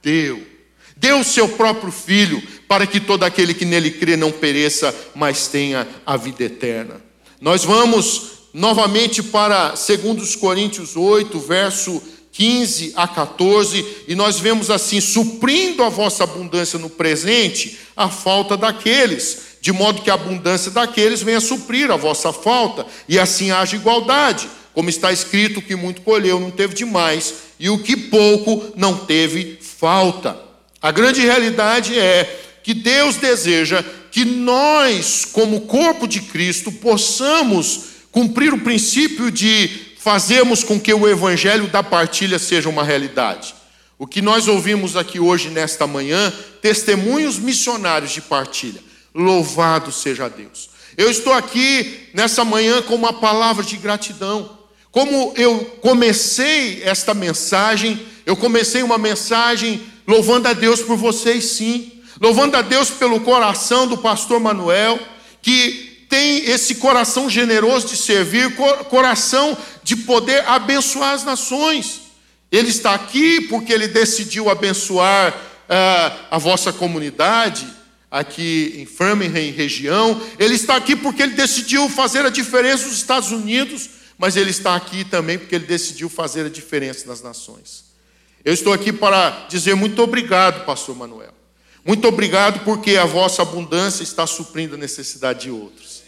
deu, 0.02 0.51
deu 1.02 1.24
seu 1.24 1.48
próprio 1.48 1.90
Filho, 1.90 2.40
para 2.68 2.86
que 2.86 3.00
todo 3.00 3.24
aquele 3.24 3.52
que 3.52 3.64
nele 3.64 3.90
crê 3.90 4.16
não 4.16 4.30
pereça, 4.30 4.94
mas 5.16 5.48
tenha 5.48 5.86
a 6.06 6.16
vida 6.16 6.44
eterna. 6.44 7.02
Nós 7.40 7.64
vamos 7.64 8.30
novamente 8.54 9.20
para 9.20 9.74
2 9.74 10.36
Coríntios 10.36 10.96
8, 10.96 11.38
verso 11.40 12.00
15 12.30 12.92
a 12.94 13.08
14, 13.08 13.84
e 14.06 14.14
nós 14.14 14.38
vemos 14.38 14.70
assim: 14.70 15.00
suprindo 15.00 15.82
a 15.82 15.88
vossa 15.88 16.22
abundância 16.22 16.78
no 16.78 16.88
presente, 16.88 17.78
a 17.96 18.08
falta 18.08 18.56
daqueles, 18.56 19.58
de 19.60 19.72
modo 19.72 20.02
que 20.02 20.10
a 20.10 20.14
abundância 20.14 20.70
daqueles 20.70 21.20
venha 21.20 21.40
suprir 21.40 21.90
a 21.90 21.96
vossa 21.96 22.32
falta, 22.32 22.86
e 23.08 23.18
assim 23.18 23.50
haja 23.50 23.74
igualdade. 23.74 24.48
Como 24.72 24.88
está 24.88 25.12
escrito, 25.12 25.58
o 25.58 25.62
que 25.62 25.76
muito 25.76 26.00
colheu 26.00 26.38
não 26.38 26.50
teve 26.50 26.74
demais, 26.74 27.34
e 27.58 27.68
o 27.68 27.80
que 27.80 27.96
pouco 27.96 28.72
não 28.76 28.96
teve 28.96 29.58
falta. 29.60 30.51
A 30.82 30.90
grande 30.90 31.20
realidade 31.20 31.96
é 31.96 32.58
que 32.62 32.74
Deus 32.74 33.16
deseja 33.16 33.84
que 34.10 34.24
nós, 34.24 35.24
como 35.24 35.62
corpo 35.62 36.08
de 36.08 36.20
Cristo, 36.20 36.72
possamos 36.72 37.84
cumprir 38.10 38.52
o 38.52 38.60
princípio 38.60 39.30
de 39.30 39.70
fazermos 39.98 40.64
com 40.64 40.80
que 40.80 40.92
o 40.92 41.08
evangelho 41.08 41.68
da 41.68 41.82
partilha 41.82 42.38
seja 42.38 42.68
uma 42.68 42.82
realidade. 42.82 43.54
O 43.96 44.06
que 44.06 44.20
nós 44.20 44.48
ouvimos 44.48 44.96
aqui 44.96 45.20
hoje, 45.20 45.48
nesta 45.48 45.86
manhã, 45.86 46.32
testemunhos 46.60 47.38
missionários 47.38 48.10
de 48.10 48.20
partilha. 48.20 48.82
Louvado 49.14 49.92
seja 49.92 50.28
Deus. 50.28 50.70
Eu 50.96 51.08
estou 51.08 51.32
aqui 51.32 52.08
nessa 52.12 52.44
manhã 52.44 52.82
com 52.82 52.96
uma 52.96 53.12
palavra 53.12 53.64
de 53.64 53.76
gratidão. 53.76 54.58
Como 54.90 55.32
eu 55.36 55.60
comecei 55.80 56.82
esta 56.82 57.14
mensagem, 57.14 58.04
eu 58.26 58.36
comecei 58.36 58.82
uma 58.82 58.98
mensagem 58.98 59.80
louvando 60.12 60.48
a 60.48 60.52
Deus 60.52 60.80
por 60.82 60.96
vocês, 60.96 61.44
sim 61.44 62.02
louvando 62.22 62.56
a 62.56 62.62
Deus 62.62 62.88
pelo 62.88 63.20
coração 63.20 63.84
do 63.84 63.98
pastor 63.98 64.38
Manuel, 64.38 64.96
que 65.42 66.06
tem 66.08 66.44
esse 66.44 66.76
coração 66.76 67.28
generoso 67.28 67.88
de 67.88 67.96
servir, 67.96 68.54
coração 68.88 69.58
de 69.82 69.96
poder 69.96 70.46
abençoar 70.46 71.14
as 71.14 71.24
nações. 71.24 72.02
Ele 72.50 72.68
está 72.68 72.94
aqui 72.94 73.40
porque 73.48 73.72
ele 73.72 73.88
decidiu 73.88 74.48
abençoar 74.48 75.32
uh, 75.32 76.26
a 76.30 76.38
vossa 76.38 76.72
comunidade, 76.72 77.66
aqui 78.08 78.74
em 78.76 78.86
Framingham, 78.86 79.52
região. 79.52 80.22
Ele 80.38 80.54
está 80.54 80.76
aqui 80.76 80.94
porque 80.94 81.24
ele 81.24 81.32
decidiu 81.32 81.88
fazer 81.88 82.24
a 82.24 82.30
diferença 82.30 82.86
nos 82.86 82.98
Estados 82.98 83.32
Unidos, 83.32 83.90
mas 84.16 84.36
ele 84.36 84.50
está 84.50 84.76
aqui 84.76 85.02
também 85.02 85.38
porque 85.38 85.56
ele 85.56 85.66
decidiu 85.66 86.08
fazer 86.08 86.46
a 86.46 86.50
diferença 86.50 87.04
nas 87.08 87.20
nações. 87.20 87.91
Eu 88.44 88.52
estou 88.52 88.72
aqui 88.72 88.92
para 88.92 89.46
dizer 89.48 89.76
muito 89.76 90.02
obrigado, 90.02 90.64
pastor 90.64 90.96
Manuel. 90.96 91.32
Muito 91.84 92.08
obrigado, 92.08 92.64
porque 92.64 92.96
a 92.96 93.04
vossa 93.04 93.42
abundância 93.42 94.02
está 94.02 94.26
suprindo 94.26 94.74
a 94.74 94.78
necessidade 94.78 95.42
de 95.42 95.50
outros. 95.50 96.02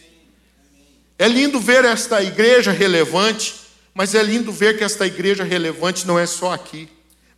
É 1.17 1.29
lindo 1.29 1.61
ver 1.61 1.85
esta 1.85 2.21
igreja 2.23 2.73
relevante, 2.73 3.55
mas 3.95 4.17
é 4.17 4.23
lindo 4.23 4.51
ver 4.51 4.77
que 4.77 4.83
esta 4.83 5.07
igreja 5.07 5.45
relevante 5.45 6.09
não 6.09 6.19
é 6.19 6.27
só 6.27 6.53
aqui, 6.53 6.89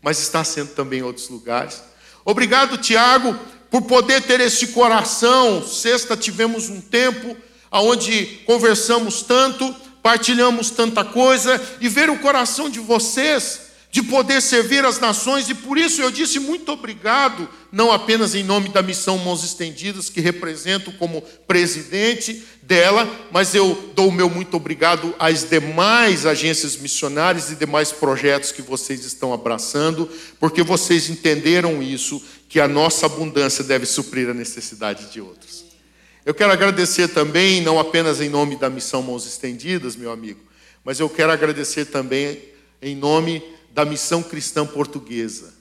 mas 0.00 0.18
está 0.18 0.42
sendo 0.42 0.70
também 0.70 1.00
em 1.00 1.02
outros 1.02 1.28
lugares. 1.28 1.82
Obrigado, 2.24 2.78
Tiago, 2.78 3.38
por 3.70 3.82
poder 3.82 4.22
ter 4.22 4.40
esse 4.40 4.68
coração. 4.68 5.62
Sexta 5.62 6.16
tivemos 6.16 6.70
um 6.70 6.80
tempo 6.80 7.36
onde 7.70 8.40
conversamos 8.46 9.20
tanto, 9.20 9.74
partilhamos 10.02 10.70
tanta 10.70 11.04
coisa, 11.04 11.60
e 11.82 11.88
ver 11.88 12.08
o 12.08 12.18
coração 12.18 12.70
de 12.70 12.80
vocês 12.80 13.65
de 13.96 14.02
poder 14.02 14.42
servir 14.42 14.84
as 14.84 15.00
nações, 15.00 15.48
e 15.48 15.54
por 15.54 15.78
isso 15.78 16.02
eu 16.02 16.10
disse 16.10 16.38
muito 16.38 16.70
obrigado, 16.70 17.48
não 17.72 17.90
apenas 17.90 18.34
em 18.34 18.44
nome 18.44 18.68
da 18.68 18.82
missão 18.82 19.16
Mãos 19.16 19.42
Estendidas, 19.42 20.10
que 20.10 20.20
represento 20.20 20.92
como 20.92 21.22
presidente 21.46 22.44
dela, 22.62 23.08
mas 23.32 23.54
eu 23.54 23.90
dou 23.94 24.08
o 24.08 24.12
meu 24.12 24.28
muito 24.28 24.54
obrigado 24.54 25.14
às 25.18 25.48
demais 25.48 26.26
agências 26.26 26.76
missionárias 26.76 27.50
e 27.50 27.54
demais 27.56 27.90
projetos 27.90 28.52
que 28.52 28.60
vocês 28.60 29.02
estão 29.02 29.32
abraçando, 29.32 30.06
porque 30.38 30.62
vocês 30.62 31.08
entenderam 31.08 31.82
isso, 31.82 32.22
que 32.50 32.60
a 32.60 32.68
nossa 32.68 33.06
abundância 33.06 33.64
deve 33.64 33.86
suprir 33.86 34.28
a 34.28 34.34
necessidade 34.34 35.10
de 35.10 35.22
outros. 35.22 35.64
Eu 36.26 36.34
quero 36.34 36.52
agradecer 36.52 37.08
também, 37.08 37.62
não 37.62 37.80
apenas 37.80 38.20
em 38.20 38.28
nome 38.28 38.56
da 38.56 38.68
missão 38.68 39.00
Mãos 39.00 39.26
Estendidas, 39.26 39.96
meu 39.96 40.12
amigo, 40.12 40.40
mas 40.84 41.00
eu 41.00 41.08
quero 41.08 41.32
agradecer 41.32 41.86
também 41.86 42.38
em 42.82 42.94
nome 42.94 43.55
da 43.76 43.84
Missão 43.84 44.22
Cristã 44.22 44.64
Portuguesa. 44.64 45.52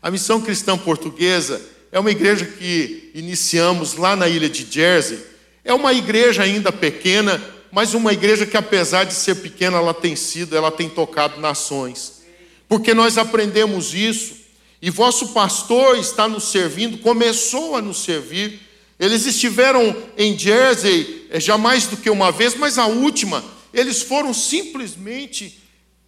A 0.00 0.12
Missão 0.12 0.40
Cristã 0.40 0.78
Portuguesa 0.78 1.60
é 1.90 1.98
uma 1.98 2.12
igreja 2.12 2.46
que 2.46 3.10
iniciamos 3.16 3.94
lá 3.94 4.14
na 4.14 4.28
ilha 4.28 4.48
de 4.48 4.64
Jersey. 4.70 5.18
É 5.64 5.74
uma 5.74 5.92
igreja 5.92 6.44
ainda 6.44 6.70
pequena, 6.70 7.42
mas 7.72 7.94
uma 7.94 8.12
igreja 8.12 8.46
que, 8.46 8.56
apesar 8.56 9.02
de 9.02 9.14
ser 9.14 9.34
pequena, 9.34 9.78
ela 9.78 9.92
tem 9.92 10.14
sido, 10.14 10.56
ela 10.56 10.70
tem 10.70 10.88
tocado 10.88 11.40
nações. 11.40 12.22
Porque 12.68 12.94
nós 12.94 13.18
aprendemos 13.18 13.92
isso, 13.92 14.34
e 14.80 14.88
vosso 14.88 15.30
pastor 15.30 15.98
está 15.98 16.28
nos 16.28 16.44
servindo, 16.44 16.98
começou 16.98 17.74
a 17.74 17.82
nos 17.82 18.04
servir. 18.04 18.60
Eles 19.00 19.26
estiveram 19.26 19.96
em 20.16 20.38
Jersey 20.38 21.26
eh, 21.28 21.40
já 21.40 21.58
mais 21.58 21.88
do 21.88 21.96
que 21.96 22.08
uma 22.08 22.30
vez, 22.30 22.54
mas 22.54 22.78
a 22.78 22.86
última, 22.86 23.44
eles 23.74 24.00
foram 24.00 24.32
simplesmente 24.32 25.60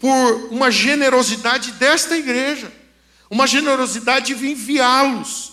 por 0.05 0.49
uma 0.51 0.71
generosidade 0.71 1.73
desta 1.73 2.15
igreja, 2.15 2.71
uma 3.31 3.47
generosidade 3.47 4.35
de 4.35 4.47
enviá-los. 4.47 5.53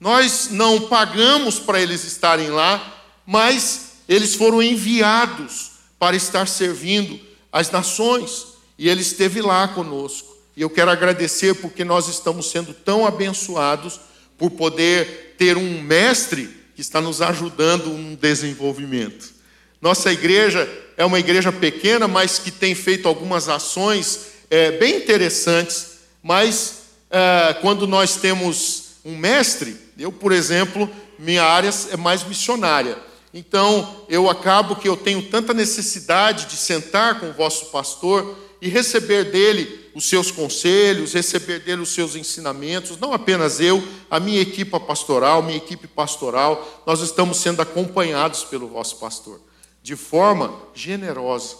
Nós 0.00 0.48
não 0.50 0.88
pagamos 0.88 1.58
para 1.58 1.78
eles 1.78 2.02
estarem 2.04 2.48
lá, 2.48 3.04
mas 3.26 3.96
eles 4.08 4.34
foram 4.34 4.62
enviados 4.62 5.72
para 5.98 6.16
estar 6.16 6.48
servindo 6.48 7.20
as 7.52 7.70
nações, 7.70 8.46
e 8.78 8.88
ele 8.88 9.02
esteve 9.02 9.42
lá 9.42 9.68
conosco. 9.68 10.34
E 10.56 10.62
eu 10.62 10.70
quero 10.70 10.90
agradecer 10.90 11.56
porque 11.56 11.84
nós 11.84 12.08
estamos 12.08 12.50
sendo 12.50 12.72
tão 12.72 13.06
abençoados 13.06 14.00
por 14.38 14.50
poder 14.52 15.34
ter 15.36 15.58
um 15.58 15.82
mestre 15.82 16.48
que 16.74 16.80
está 16.80 17.02
nos 17.02 17.20
ajudando 17.20 17.90
no 17.90 18.16
desenvolvimento. 18.16 19.39
Nossa 19.80 20.12
igreja 20.12 20.68
é 20.96 21.04
uma 21.04 21.18
igreja 21.18 21.50
pequena, 21.50 22.06
mas 22.06 22.38
que 22.38 22.50
tem 22.50 22.74
feito 22.74 23.08
algumas 23.08 23.48
ações 23.48 24.26
é, 24.50 24.72
bem 24.72 24.96
interessantes. 24.96 26.00
Mas 26.22 26.82
é, 27.10 27.54
quando 27.62 27.86
nós 27.86 28.16
temos 28.16 28.96
um 29.02 29.16
mestre, 29.16 29.74
eu, 29.98 30.12
por 30.12 30.32
exemplo, 30.32 30.88
minha 31.18 31.42
área 31.42 31.70
é 31.90 31.96
mais 31.96 32.22
missionária. 32.24 32.98
Então, 33.32 34.04
eu 34.08 34.28
acabo 34.28 34.76
que 34.76 34.88
eu 34.88 34.96
tenho 34.96 35.22
tanta 35.22 35.54
necessidade 35.54 36.46
de 36.46 36.56
sentar 36.56 37.18
com 37.18 37.30
o 37.30 37.32
vosso 37.32 37.66
pastor 37.66 38.36
e 38.60 38.68
receber 38.68 39.30
dele 39.30 39.88
os 39.94 40.06
seus 40.06 40.30
conselhos, 40.30 41.14
receber 41.14 41.60
dele 41.60 41.80
os 41.80 41.94
seus 41.94 42.14
ensinamentos, 42.16 42.98
não 42.98 43.14
apenas 43.14 43.60
eu, 43.60 43.82
a 44.10 44.20
minha 44.20 44.40
equipe 44.40 44.78
pastoral, 44.80 45.42
minha 45.42 45.56
equipe 45.56 45.86
pastoral, 45.86 46.82
nós 46.86 47.00
estamos 47.00 47.38
sendo 47.38 47.62
acompanhados 47.62 48.44
pelo 48.44 48.68
vosso 48.68 48.96
pastor 48.96 49.40
de 49.82 49.96
forma 49.96 50.54
generosa, 50.74 51.56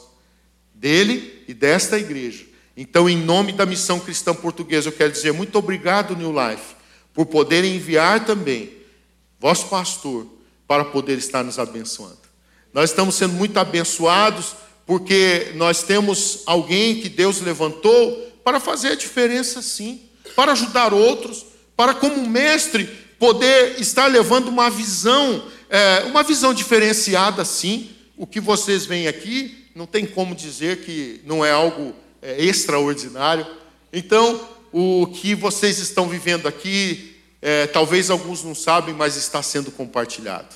dele 0.75 1.45
e 1.49 1.55
desta 1.55 1.99
igreja. 1.99 2.45
Então, 2.77 3.09
em 3.09 3.17
nome 3.17 3.53
da 3.53 3.67
missão 3.67 4.00
cristã 4.00 4.35
portuguesa, 4.35 4.89
eu 4.89 4.93
quero 4.93 5.12
dizer 5.12 5.33
muito 5.33 5.59
obrigado, 5.59 6.17
New 6.17 6.33
Life, 6.33 6.77
por 7.12 7.27
poder 7.27 7.65
enviar 7.65 8.25
também 8.25 8.73
vosso 9.39 9.69
pastor 9.69 10.27
para 10.67 10.85
poder 10.85 11.19
estar 11.19 11.43
nos 11.43 11.59
abençoando. 11.59 12.19
Nós 12.73 12.91
estamos 12.91 13.17
sendo 13.17 13.35
muito 13.35 13.59
abençoados 13.59 14.55
porque 14.87 15.53
nós 15.55 15.83
temos 15.83 16.43
alguém 16.47 17.00
que 17.00 17.09
Deus 17.09 17.41
levantou 17.41 18.31
para 18.45 18.61
fazer 18.61 18.89
a 18.89 18.95
diferença, 18.95 19.62
sim, 19.62 20.03
para 20.35 20.53
ajudar 20.53 20.93
outros, 20.93 21.47
para, 21.77 21.95
como 21.95 22.27
mestre, 22.29 22.87
poder 23.19 23.81
estar 23.81 24.07
levando 24.07 24.49
uma 24.49 24.71
visão, 24.71 25.45
é, 25.69 26.05
uma 26.07 26.23
visão 26.23 26.55
diferenciada, 26.55 27.45
sim, 27.45 27.91
o 28.21 28.26
que 28.26 28.39
vocês 28.39 28.85
veem 28.85 29.09
aqui 29.09 29.67
não 29.75 29.87
tem 29.87 30.04
como 30.04 30.35
dizer 30.35 30.83
que 30.83 31.23
não 31.25 31.43
é 31.43 31.50
algo 31.50 31.95
é, 32.21 32.39
extraordinário. 32.45 33.47
Então, 33.91 34.47
o 34.71 35.06
que 35.06 35.35
vocês 35.35 35.78
estão 35.78 36.06
vivendo 36.06 36.47
aqui, 36.47 37.17
é, 37.41 37.67
talvez 37.67 38.11
alguns 38.11 38.45
não 38.45 38.54
sabem, 38.54 38.95
mas 38.95 39.17
está 39.17 39.43
sendo 39.43 39.71
compartilhado. 39.71 40.54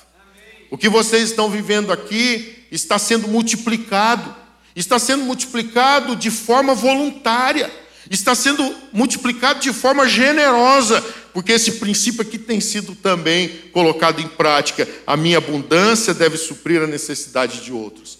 O 0.69 0.77
que 0.77 0.87
vocês 0.87 1.31
estão 1.31 1.49
vivendo 1.49 1.91
aqui 1.91 2.67
está 2.71 2.99
sendo 2.99 3.27
multiplicado, 3.27 4.35
está 4.75 4.99
sendo 4.99 5.23
multiplicado 5.23 6.15
de 6.15 6.29
forma 6.29 6.75
voluntária, 6.75 7.73
está 8.09 8.35
sendo 8.35 8.75
multiplicado 8.93 9.59
de 9.59 9.73
forma 9.73 10.07
generosa, 10.07 11.01
porque 11.33 11.51
esse 11.51 11.73
princípio 11.73 12.21
aqui 12.21 12.37
tem 12.37 12.61
sido 12.61 12.95
também 12.95 13.49
colocado 13.71 14.21
em 14.21 14.27
prática. 14.27 14.87
A 15.05 15.17
minha 15.17 15.37
abundância 15.37 16.13
deve 16.13 16.37
suprir 16.37 16.81
a 16.81 16.87
necessidade 16.87 17.61
de 17.61 17.71
outros. 17.71 18.19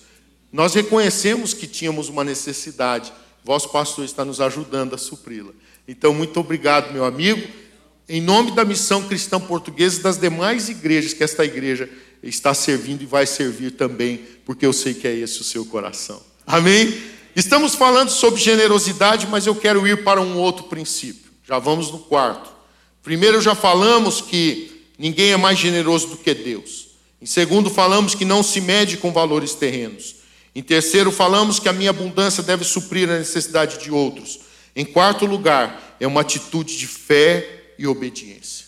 Nós 0.51 0.73
reconhecemos 0.73 1.53
que 1.53 1.67
tínhamos 1.67 2.09
uma 2.09 2.23
necessidade, 2.23 3.11
vosso 3.43 3.69
pastor 3.69 4.05
está 4.05 4.25
nos 4.25 4.41
ajudando 4.41 4.95
a 4.95 4.97
supri-la. 4.97 5.51
Então, 5.87 6.13
muito 6.13 6.39
obrigado, 6.39 6.93
meu 6.93 7.05
amigo. 7.05 7.47
Em 8.07 8.21
nome 8.21 8.51
da 8.51 8.65
missão 8.65 9.03
cristã 9.03 9.39
portuguesa 9.39 9.99
e 9.99 10.03
das 10.03 10.17
demais 10.17 10.69
igrejas 10.69 11.13
que 11.13 11.23
esta 11.23 11.43
igreja 11.43 11.89
está 12.23 12.53
servindo 12.53 13.01
e 13.01 13.05
vai 13.05 13.25
servir 13.25 13.71
também, 13.71 14.21
porque 14.45 14.65
eu 14.65 14.73
sei 14.73 14.93
que 14.93 15.07
é 15.07 15.13
esse 15.13 15.41
o 15.41 15.43
seu 15.43 15.65
coração. 15.65 16.21
Amém? 16.45 17.14
Estamos 17.35 17.75
falando 17.75 18.09
sobre 18.09 18.39
generosidade, 18.39 19.27
mas 19.27 19.45
eu 19.45 19.53
quero 19.53 19.85
ir 19.85 20.03
para 20.05 20.21
um 20.21 20.37
outro 20.37 20.65
princípio. 20.65 21.31
Já 21.43 21.59
vamos 21.59 21.91
no 21.91 21.99
quarto. 21.99 22.49
Primeiro, 23.03 23.41
já 23.41 23.53
falamos 23.53 24.21
que 24.21 24.85
ninguém 24.97 25.31
é 25.31 25.37
mais 25.37 25.59
generoso 25.59 26.07
do 26.07 26.17
que 26.17 26.33
Deus. 26.33 26.87
Em 27.21 27.25
segundo, 27.25 27.69
falamos 27.69 28.15
que 28.15 28.23
não 28.23 28.41
se 28.41 28.61
mede 28.61 28.97
com 28.97 29.11
valores 29.11 29.53
terrenos. 29.53 30.15
Em 30.55 30.63
terceiro, 30.63 31.11
falamos 31.11 31.59
que 31.59 31.67
a 31.67 31.73
minha 31.73 31.89
abundância 31.89 32.41
deve 32.41 32.63
suprir 32.63 33.09
a 33.09 33.19
necessidade 33.19 33.83
de 33.83 33.91
outros. 33.91 34.39
Em 34.73 34.85
quarto 34.85 35.25
lugar, 35.25 35.97
é 35.99 36.07
uma 36.07 36.21
atitude 36.21 36.77
de 36.77 36.87
fé 36.87 37.73
e 37.77 37.85
obediência. 37.85 38.65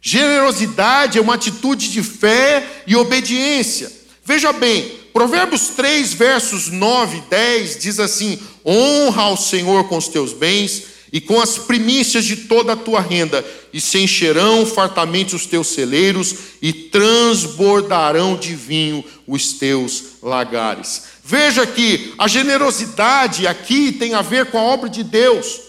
Generosidade 0.00 1.18
é 1.18 1.20
uma 1.20 1.34
atitude 1.34 1.88
de 1.90 2.02
fé 2.02 2.82
e 2.84 2.96
obediência. 2.96 3.92
Veja 4.24 4.52
bem, 4.52 5.01
Provérbios 5.12 5.68
3, 5.68 6.14
versos 6.14 6.68
9 6.68 7.18
e 7.18 7.20
10 7.22 7.78
diz 7.78 7.98
assim: 8.00 8.38
Honra 8.64 9.22
ao 9.22 9.36
Senhor 9.36 9.88
com 9.88 9.96
os 9.96 10.08
teus 10.08 10.32
bens 10.32 10.92
e 11.12 11.20
com 11.20 11.38
as 11.38 11.58
primícias 11.58 12.24
de 12.24 12.36
toda 12.36 12.72
a 12.72 12.76
tua 12.76 12.98
renda, 12.98 13.44
e 13.70 13.78
se 13.82 13.98
encherão 13.98 14.64
fartamente 14.64 15.36
os 15.36 15.44
teus 15.44 15.68
celeiros, 15.68 16.34
e 16.62 16.72
transbordarão 16.72 18.34
de 18.34 18.54
vinho 18.54 19.04
os 19.26 19.52
teus 19.52 20.04
lagares. 20.22 21.02
Veja 21.22 21.66
que 21.66 22.14
a 22.16 22.26
generosidade 22.26 23.46
aqui 23.46 23.92
tem 23.92 24.14
a 24.14 24.22
ver 24.22 24.46
com 24.46 24.58
a 24.58 24.62
obra 24.62 24.88
de 24.88 25.04
Deus. 25.04 25.60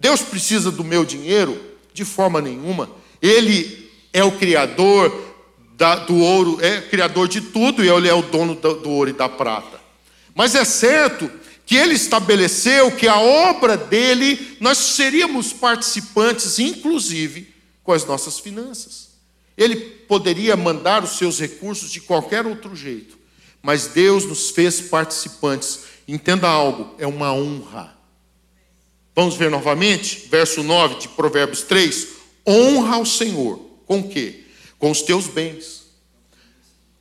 Deus 0.00 0.20
precisa 0.20 0.70
do 0.72 0.82
meu 0.82 1.04
dinheiro? 1.04 1.60
De 1.94 2.04
forma 2.04 2.40
nenhuma. 2.40 2.90
Ele 3.22 3.88
é 4.12 4.24
o 4.24 4.32
Criador 4.32 5.27
da, 5.78 5.94
do 5.94 6.16
ouro, 6.16 6.58
é 6.60 6.80
Criador 6.80 7.28
de 7.28 7.40
tudo, 7.40 7.84
e 7.84 7.88
Ele 7.88 8.08
é 8.08 8.12
o 8.12 8.20
dono 8.20 8.56
do, 8.56 8.74
do 8.80 8.90
ouro 8.90 9.10
e 9.10 9.12
da 9.12 9.28
prata. 9.28 9.78
Mas 10.34 10.56
é 10.56 10.64
certo 10.64 11.30
que 11.64 11.76
ele 11.76 11.94
estabeleceu 11.94 12.90
que 12.90 13.06
a 13.06 13.20
obra 13.20 13.76
dele, 13.76 14.56
nós 14.58 14.78
seríamos 14.78 15.52
participantes, 15.52 16.58
inclusive, 16.58 17.54
com 17.84 17.92
as 17.92 18.04
nossas 18.04 18.40
finanças. 18.40 19.10
Ele 19.56 19.76
poderia 19.76 20.56
mandar 20.56 21.04
os 21.04 21.18
seus 21.18 21.38
recursos 21.38 21.92
de 21.92 22.00
qualquer 22.00 22.46
outro 22.46 22.74
jeito, 22.74 23.18
mas 23.62 23.88
Deus 23.88 24.24
nos 24.24 24.50
fez 24.50 24.80
participantes. 24.80 25.80
Entenda 26.08 26.48
algo, 26.48 26.94
é 26.98 27.06
uma 27.06 27.32
honra. 27.32 27.96
Vamos 29.14 29.36
ver 29.36 29.50
novamente, 29.50 30.26
verso 30.30 30.62
9 30.62 31.00
de 31.00 31.08
Provérbios 31.08 31.62
3: 31.62 32.08
honra 32.46 32.96
ao 32.96 33.06
Senhor, 33.06 33.58
com 33.86 34.02
quê? 34.08 34.47
Com 34.78 34.90
os 34.90 35.02
teus 35.02 35.26
bens 35.26 35.78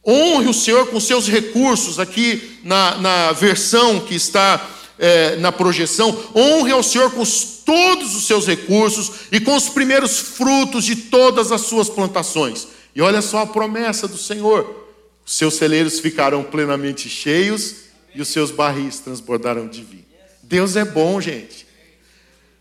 Honre 0.08 0.48
o 0.48 0.54
Senhor 0.54 0.88
com 0.88 1.02
seus 1.02 1.28
recursos, 1.28 2.00
aqui 2.00 2.60
na, 2.64 2.98
na 2.98 3.32
versão 3.34 4.00
que 4.00 4.16
está 4.16 4.66
é, 4.98 5.36
na 5.36 5.52
projeção. 5.52 6.18
Honre 6.34 6.72
ao 6.72 6.82
Senhor 6.82 7.12
com 7.12 7.24
todos 7.66 8.16
os 8.16 8.26
seus 8.26 8.48
recursos 8.48 9.12
e 9.34 9.42
com 9.42 9.54
os 9.54 9.68
primeiros 9.68 10.18
frutos 10.18 10.86
de 10.86 10.96
todas 10.96 11.52
as 11.52 11.62
suas 11.62 11.90
plantações. 11.90 12.70
E 12.96 13.02
olha 13.02 13.22
só 13.22 13.40
a 13.40 13.48
promessa 13.48 14.08
do 14.08 14.18
Senhor: 14.18 14.88
os 15.26 15.36
seus 15.36 15.56
celeiros 15.56 16.00
ficarão 16.00 16.42
plenamente 16.42 17.10
cheios 17.10 17.76
e 18.16 18.22
os 18.22 18.30
seus 18.30 18.50
barris 18.50 19.00
transbordarão 19.00 19.68
de 19.68 19.84
vinho. 19.84 20.06
Deus 20.42 20.78
é 20.78 20.86
bom, 20.86 21.20
gente. 21.20 21.68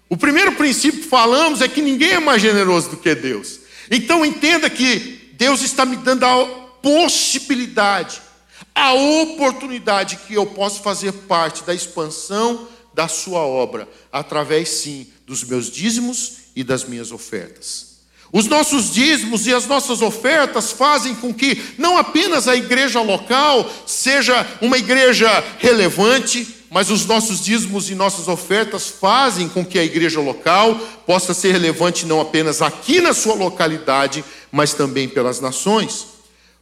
O 0.09 0.16
primeiro 0.16 0.50
princípio 0.52 1.00
que 1.00 1.09
falamos 1.09 1.61
é 1.61 1.68
que 1.68 1.81
ninguém 1.81 2.11
é 2.11 2.20
mais 2.20 2.42
generoso 2.42 2.90
do 2.90 2.96
que 2.96 3.14
Deus. 3.14 3.65
Então 3.90 4.25
entenda 4.25 4.68
que 4.68 5.33
Deus 5.35 5.62
está 5.62 5.85
me 5.85 5.96
dando 5.96 6.25
a 6.25 6.44
possibilidade, 6.83 8.20
a 8.75 8.92
oportunidade 8.94 10.16
que 10.27 10.35
eu 10.35 10.46
posso 10.46 10.83
fazer 10.83 11.12
parte 11.12 11.64
da 11.64 11.75
expansão 11.75 12.68
da 12.94 13.09
sua 13.09 13.40
obra, 13.40 13.88
através 14.11 14.68
sim 14.68 15.07
dos 15.27 15.44
meus 15.44 15.70
dízimos 15.70 16.33
e 16.55 16.64
das 16.64 16.85
minhas 16.85 17.12
ofertas. 17.12 17.96
Os 18.33 18.46
nossos 18.46 18.92
dízimos 18.92 19.46
e 19.46 19.55
as 19.55 19.66
nossas 19.66 20.03
ofertas 20.03 20.72
fazem 20.72 21.14
com 21.14 21.33
que 21.33 21.62
não 21.79 21.96
apenas 21.96 22.49
a 22.49 22.57
igreja 22.57 23.01
local 23.01 23.70
seja 23.87 24.46
uma 24.61 24.79
igreja 24.79 25.29
relevante, 25.59 26.46
mas 26.70 26.90
os 26.90 27.07
nossos 27.07 27.44
dízimos 27.44 27.90
e 27.90 27.94
nossas 27.94 28.29
ofertas 28.29 28.88
fazem 28.88 29.48
com 29.48 29.64
que 29.64 29.79
a 29.79 29.85
igreja 29.85 30.20
local 30.20 30.74
possa 31.07 31.33
ser 31.33 31.52
relevante 31.52 32.07
não 32.07 32.20
apenas 32.20 32.61
aqui 32.61 33.00
na 33.00 33.14
sua 33.14 33.35
localidade, 33.35 34.24
mas 34.50 34.74
também 34.74 35.09
pelas 35.09 35.40
nações. 35.40 36.07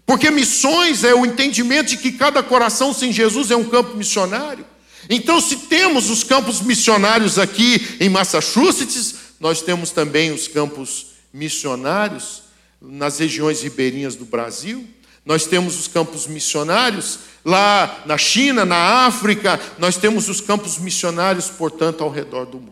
Porque 0.06 0.30
missões 0.30 1.04
é 1.04 1.14
o 1.14 1.24
entendimento 1.24 1.88
de 1.88 1.96
que 1.96 2.12
cada 2.12 2.42
coração 2.42 2.92
sem 2.92 3.12
Jesus 3.12 3.50
é 3.50 3.56
um 3.56 3.64
campo 3.64 3.96
missionário. 3.96 4.66
Então, 5.08 5.40
se 5.40 5.56
temos 5.56 6.10
os 6.10 6.22
campos 6.22 6.60
missionários 6.60 7.38
aqui 7.38 7.96
em 8.00 8.08
Massachusetts, 8.08 9.14
nós 9.40 9.60
temos 9.60 9.90
também 9.90 10.30
os 10.32 10.48
campos 10.48 11.06
missionários 11.32 12.42
nas 12.80 13.18
regiões 13.18 13.62
ribeirinhas 13.62 14.14
do 14.14 14.24
Brasil. 14.24 14.86
Nós 15.24 15.46
temos 15.46 15.78
os 15.78 15.88
campos 15.88 16.26
missionários 16.26 17.20
lá 17.44 18.02
na 18.06 18.18
China, 18.18 18.64
na 18.64 19.06
África. 19.06 19.60
Nós 19.78 19.96
temos 19.96 20.28
os 20.28 20.40
campos 20.40 20.78
missionários, 20.78 21.48
portanto, 21.48 22.04
ao 22.04 22.10
redor 22.10 22.44
do, 22.44 22.62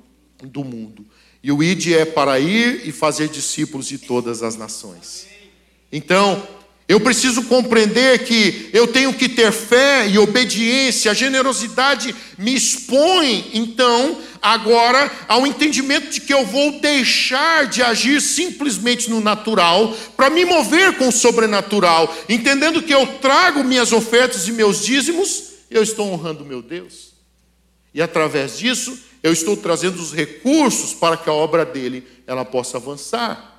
do 0.42 0.64
mundo. 0.64 1.06
E 1.42 1.50
o 1.50 1.62
ID 1.62 1.92
é 1.92 2.04
para 2.04 2.38
ir 2.38 2.86
e 2.86 2.92
fazer 2.92 3.28
discípulos 3.28 3.86
de 3.86 3.98
todas 3.98 4.42
as 4.42 4.56
nações. 4.56 5.26
Então, 5.90 6.46
eu 6.88 6.98
preciso 7.00 7.44
compreender 7.44 8.24
que 8.24 8.68
eu 8.72 8.86
tenho 8.86 9.14
que 9.14 9.28
ter 9.28 9.52
fé 9.52 10.06
e 10.08 10.18
obediência, 10.18 11.10
a 11.10 11.14
generosidade 11.14 12.14
me 12.36 12.54
expõe, 12.54 13.50
então, 13.54 14.18
agora 14.42 15.10
ao 15.28 15.46
entendimento 15.46 16.10
de 16.10 16.20
que 16.20 16.34
eu 16.34 16.44
vou 16.44 16.80
deixar 16.80 17.66
de 17.66 17.82
agir 17.82 18.20
simplesmente 18.20 19.08
no 19.08 19.20
natural 19.20 19.96
para 20.16 20.28
me 20.28 20.44
mover 20.44 20.96
com 20.98 21.08
o 21.08 21.12
sobrenatural, 21.12 22.14
entendendo 22.28 22.82
que 22.82 22.92
eu 22.92 23.06
trago 23.18 23.62
minhas 23.62 23.92
ofertas 23.92 24.48
e 24.48 24.52
meus 24.52 24.84
dízimos, 24.84 25.44
eu 25.70 25.82
estou 25.82 26.12
honrando 26.12 26.44
meu 26.44 26.60
Deus. 26.60 27.12
E 27.94 28.02
através 28.02 28.58
disso, 28.58 28.98
eu 29.22 29.32
estou 29.32 29.56
trazendo 29.56 30.00
os 30.00 30.12
recursos 30.12 30.92
para 30.92 31.16
que 31.16 31.30
a 31.30 31.32
obra 31.32 31.64
dele 31.64 32.06
ela 32.26 32.44
possa 32.44 32.78
avançar. 32.78 33.51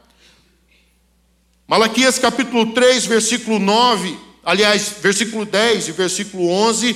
Malaquias 1.73 2.19
capítulo 2.19 2.67
3, 2.67 3.07
versículo 3.07 3.57
9, 3.57 4.15
aliás, 4.45 4.93
versículo 5.01 5.43
10 5.43 5.87
e 5.87 5.91
versículo 5.93 6.47
11, 6.47 6.95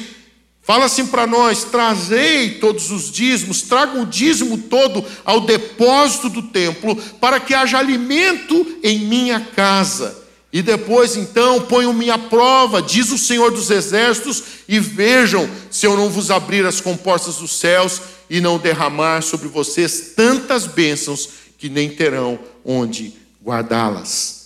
fala 0.61 0.85
assim 0.85 1.07
para 1.07 1.25
nós: 1.25 1.63
trazei 1.63 2.59
todos 2.59 2.91
os 2.91 3.11
dízimos, 3.11 3.63
traga 3.63 3.99
o 3.99 4.05
dízimo 4.05 4.55
todo 4.55 5.03
ao 5.25 5.41
depósito 5.41 6.29
do 6.29 6.43
templo, 6.43 6.95
para 7.19 7.39
que 7.39 7.55
haja 7.55 7.79
alimento 7.79 8.77
em 8.83 8.99
minha 8.99 9.39
casa. 9.39 10.15
E 10.53 10.61
depois 10.61 11.15
então 11.15 11.61
ponham-me 11.61 12.11
à 12.11 12.19
prova, 12.19 12.79
diz 12.79 13.11
o 13.11 13.17
Senhor 13.17 13.49
dos 13.49 13.71
Exércitos, 13.71 14.43
e 14.69 14.79
vejam 14.79 15.49
se 15.71 15.87
eu 15.87 15.97
não 15.97 16.07
vos 16.07 16.29
abrir 16.29 16.67
as 16.67 16.79
comportas 16.79 17.37
dos 17.37 17.57
céus 17.57 17.99
e 18.29 18.39
não 18.39 18.59
derramar 18.59 19.23
sobre 19.23 19.47
vocês 19.47 20.13
tantas 20.15 20.67
bênçãos 20.67 21.29
que 21.57 21.67
nem 21.67 21.89
terão 21.89 22.37
onde 22.63 23.11
guardá-las. 23.43 24.36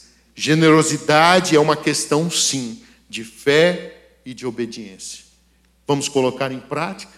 Generosidade 0.43 1.55
é 1.55 1.59
uma 1.59 1.77
questão, 1.77 2.27
sim, 2.31 2.81
de 3.07 3.23
fé 3.23 4.15
e 4.25 4.33
de 4.33 4.47
obediência. 4.47 5.23
Vamos 5.87 6.09
colocar 6.09 6.51
em 6.51 6.59
prática? 6.59 7.13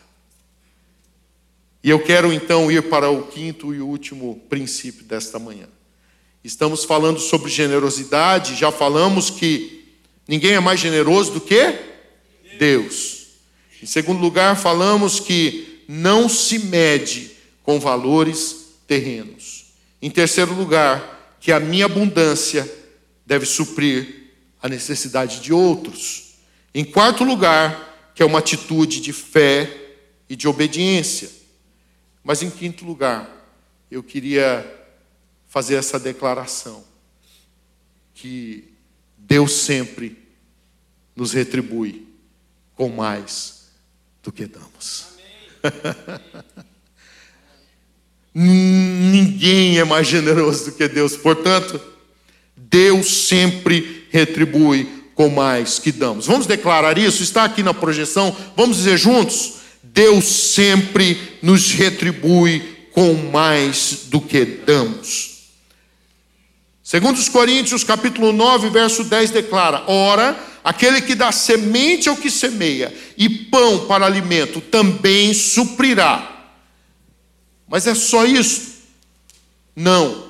E 1.81 1.89
eu 1.89 2.03
quero 2.03 2.33
então 2.33 2.69
ir 2.69 2.89
para 2.89 3.09
o 3.09 3.27
quinto 3.27 3.73
e 3.73 3.79
último 3.79 4.43
princípio 4.49 5.05
desta 5.05 5.39
manhã. 5.39 5.69
Estamos 6.43 6.83
falando 6.83 7.17
sobre 7.17 7.49
generosidade, 7.49 8.55
já 8.55 8.73
falamos 8.73 9.29
que 9.29 9.85
ninguém 10.27 10.55
é 10.55 10.59
mais 10.59 10.81
generoso 10.81 11.31
do 11.31 11.39
que 11.39 11.79
Deus. 12.59 13.27
Em 13.81 13.85
segundo 13.85 14.19
lugar, 14.19 14.57
falamos 14.57 15.21
que 15.21 15.85
não 15.87 16.27
se 16.27 16.59
mede 16.59 17.31
com 17.63 17.79
valores 17.79 18.73
terrenos. 18.85 19.67
Em 20.01 20.11
terceiro 20.11 20.53
lugar, 20.53 21.37
que 21.39 21.53
a 21.53 21.59
minha 21.61 21.85
abundância 21.85 22.82
deve 23.25 23.45
suprir 23.45 24.31
a 24.61 24.69
necessidade 24.69 25.39
de 25.39 25.53
outros. 25.53 26.35
Em 26.73 26.83
quarto 26.85 27.23
lugar, 27.23 28.11
que 28.15 28.23
é 28.23 28.25
uma 28.25 28.39
atitude 28.39 29.01
de 29.01 29.11
fé 29.11 29.95
e 30.29 30.35
de 30.35 30.47
obediência. 30.47 31.29
Mas 32.23 32.41
em 32.41 32.49
quinto 32.49 32.85
lugar, 32.85 33.29
eu 33.91 34.01
queria 34.01 34.65
fazer 35.47 35.75
essa 35.75 35.99
declaração 35.99 36.83
que 38.13 38.73
Deus 39.17 39.51
sempre 39.53 40.17
nos 41.15 41.33
retribui 41.33 42.07
com 42.75 42.89
mais 42.89 43.69
do 44.23 44.31
que 44.31 44.45
damos. 44.45 45.09
Ninguém 48.33 49.77
é 49.77 49.83
mais 49.83 50.07
generoso 50.07 50.65
do 50.65 50.71
que 50.71 50.87
Deus. 50.87 51.15
Portanto, 51.15 51.92
Deus 52.73 53.27
sempre 53.27 54.07
retribui 54.09 54.89
com 55.13 55.29
mais 55.29 55.77
que 55.77 55.91
damos. 55.91 56.25
Vamos 56.25 56.47
declarar 56.47 56.97
isso? 56.97 57.21
Está 57.21 57.43
aqui 57.43 57.61
na 57.61 57.71
projeção. 57.71 58.35
Vamos 58.57 58.77
dizer 58.77 58.97
juntos? 58.97 59.57
Deus 59.83 60.25
sempre 60.25 61.37
nos 61.43 61.69
retribui 61.69 62.87
com 62.91 63.13
mais 63.31 64.05
do 64.05 64.19
que 64.19 64.43
damos. 64.43 65.51
Segundo 66.81 67.17
os 67.17 67.29
Coríntios, 67.29 67.83
capítulo 67.83 68.33
9, 68.33 68.71
verso 68.71 69.03
10 69.03 69.29
declara: 69.29 69.83
Ora, 69.85 70.35
aquele 70.63 70.99
que 70.99 71.13
dá 71.13 71.31
semente 71.31 72.09
ao 72.09 72.17
que 72.17 72.31
semeia 72.31 72.91
e 73.15 73.29
pão 73.29 73.85
para 73.85 74.03
alimento 74.03 74.59
também 74.59 75.31
suprirá. 75.31 76.47
Mas 77.67 77.85
é 77.85 77.93
só 77.93 78.25
isso? 78.25 78.79
Não. 79.75 80.23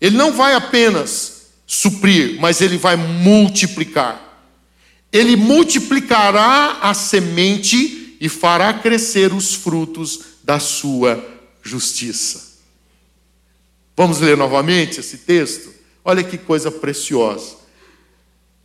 Ele 0.00 0.16
não 0.16 0.32
vai 0.32 0.54
apenas 0.54 1.33
suprir, 1.74 2.38
mas 2.40 2.60
ele 2.60 2.78
vai 2.78 2.96
multiplicar. 2.96 4.20
Ele 5.12 5.34
multiplicará 5.36 6.78
a 6.80 6.94
semente 6.94 8.16
e 8.20 8.28
fará 8.28 8.72
crescer 8.72 9.32
os 9.32 9.54
frutos 9.54 10.20
da 10.42 10.60
sua 10.60 11.22
justiça. 11.62 12.54
Vamos 13.96 14.20
ler 14.20 14.36
novamente 14.36 15.00
esse 15.00 15.18
texto? 15.18 15.72
Olha 16.04 16.22
que 16.22 16.38
coisa 16.38 16.70
preciosa. 16.70 17.56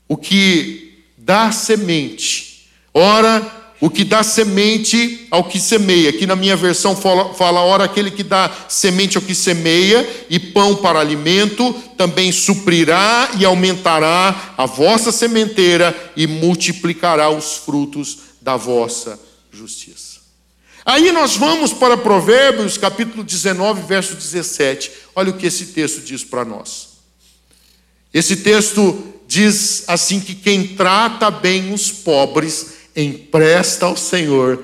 O 0.08 0.16
que 0.16 1.04
dá 1.18 1.52
semente, 1.52 2.70
ora 2.94 3.59
o 3.82 3.90
que 3.90 4.04
dá 4.04 4.24
semente 4.24 5.28
ao 5.32 5.46
que 5.46 5.60
semeia. 5.60 6.10
Aqui 6.10 6.26
na 6.26 6.36
minha 6.36 6.56
versão 6.56 6.96
fala, 6.96 7.34
fala 7.34 7.62
ora 7.62 7.86
aquele 7.86 8.12
que 8.12 8.24
dá 8.24 8.52
semente 8.68 9.18
ao 9.18 9.24
que 9.24 9.34
semeia 9.34 10.26
e 10.30 10.38
pão 10.38 10.76
para 10.76 11.00
alimento, 11.00 11.74
também 11.98 12.32
suprirá 12.32 13.32
e 13.40 13.46
aumentará 13.46 14.54
a 14.58 14.66
vossa 14.66 15.12
sementeira 15.12 15.96
e 16.16 16.28
multiplicará 16.28 17.30
os 17.30 17.56
frutos 17.56 18.18
da 18.42 18.58
vossa 18.58 19.20
justiça. 19.52 20.20
Aí 20.86 21.12
nós 21.12 21.38
vamos 21.38 21.72
para 21.72 21.96
Provérbios, 21.98 22.78
capítulo 22.78 23.24
19, 23.24 23.84
verso 23.84 24.16
17. 24.16 24.92
Olha 25.16 25.30
o 25.30 25.38
que 25.38 25.46
esse 25.46 25.68
texto 25.68 26.02
diz 26.02 26.24
para 26.24 26.44
nós. 26.44 26.90
Esse 28.14 28.38
texto 28.38 29.14
diz 29.28 29.84
assim 29.88 30.20
que 30.20 30.34
quem 30.34 30.70
trata 30.70 31.30
bem 31.30 31.72
os 31.72 31.92
pobres 31.92 32.79
empresta 33.00 33.86
ao 33.86 33.96
Senhor 33.96 34.64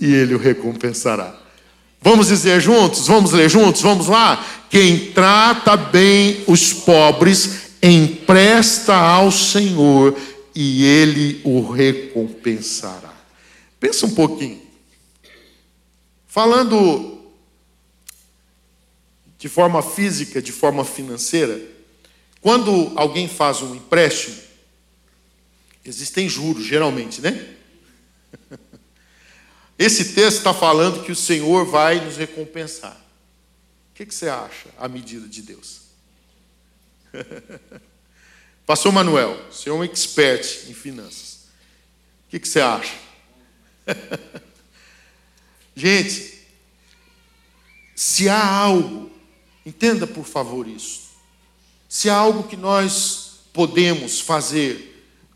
e 0.00 0.14
Ele 0.14 0.34
o 0.34 0.38
recompensará. 0.38 1.38
Vamos 2.00 2.28
dizer 2.28 2.60
juntos? 2.60 3.06
Vamos 3.08 3.32
ler 3.32 3.48
juntos? 3.48 3.82
Vamos 3.82 4.06
lá? 4.06 4.44
Quem 4.70 5.12
trata 5.12 5.76
bem 5.76 6.44
os 6.46 6.72
pobres, 6.72 7.72
empresta 7.82 8.94
ao 8.94 9.32
Senhor 9.32 10.16
e 10.54 10.84
Ele 10.84 11.40
o 11.44 11.68
recompensará. 11.70 13.12
Pensa 13.80 14.06
um 14.06 14.14
pouquinho. 14.14 14.60
Falando 16.26 17.18
de 19.38 19.48
forma 19.48 19.82
física, 19.82 20.42
de 20.42 20.52
forma 20.52 20.84
financeira, 20.84 21.60
quando 22.40 22.92
alguém 22.96 23.28
faz 23.28 23.62
um 23.62 23.74
empréstimo, 23.74 24.36
Existem 25.88 26.28
juros, 26.28 26.66
geralmente, 26.66 27.22
né? 27.22 27.56
Esse 29.78 30.12
texto 30.12 30.38
está 30.38 30.52
falando 30.52 31.02
que 31.02 31.10
o 31.10 31.16
Senhor 31.16 31.64
vai 31.64 32.04
nos 32.04 32.16
recompensar. 32.16 32.96
O 33.90 33.94
que, 33.94 34.04
que 34.04 34.14
você 34.14 34.28
acha 34.28 34.68
a 34.76 34.86
medida 34.86 35.26
de 35.26 35.40
Deus? 35.40 35.82
Pastor 38.66 38.92
Manuel, 38.92 39.40
você 39.50 39.70
é 39.70 39.72
um 39.72 39.82
expert 39.82 40.68
em 40.68 40.74
finanças. 40.74 41.46
O 42.26 42.30
que, 42.30 42.38
que 42.38 42.48
você 42.48 42.60
acha? 42.60 42.94
Gente, 45.74 46.38
se 47.96 48.28
há 48.28 48.46
algo, 48.46 49.10
entenda 49.64 50.06
por 50.06 50.26
favor 50.26 50.68
isso. 50.68 51.08
Se 51.88 52.10
há 52.10 52.14
algo 52.14 52.46
que 52.46 52.56
nós 52.56 53.40
podemos 53.54 54.20
fazer 54.20 54.87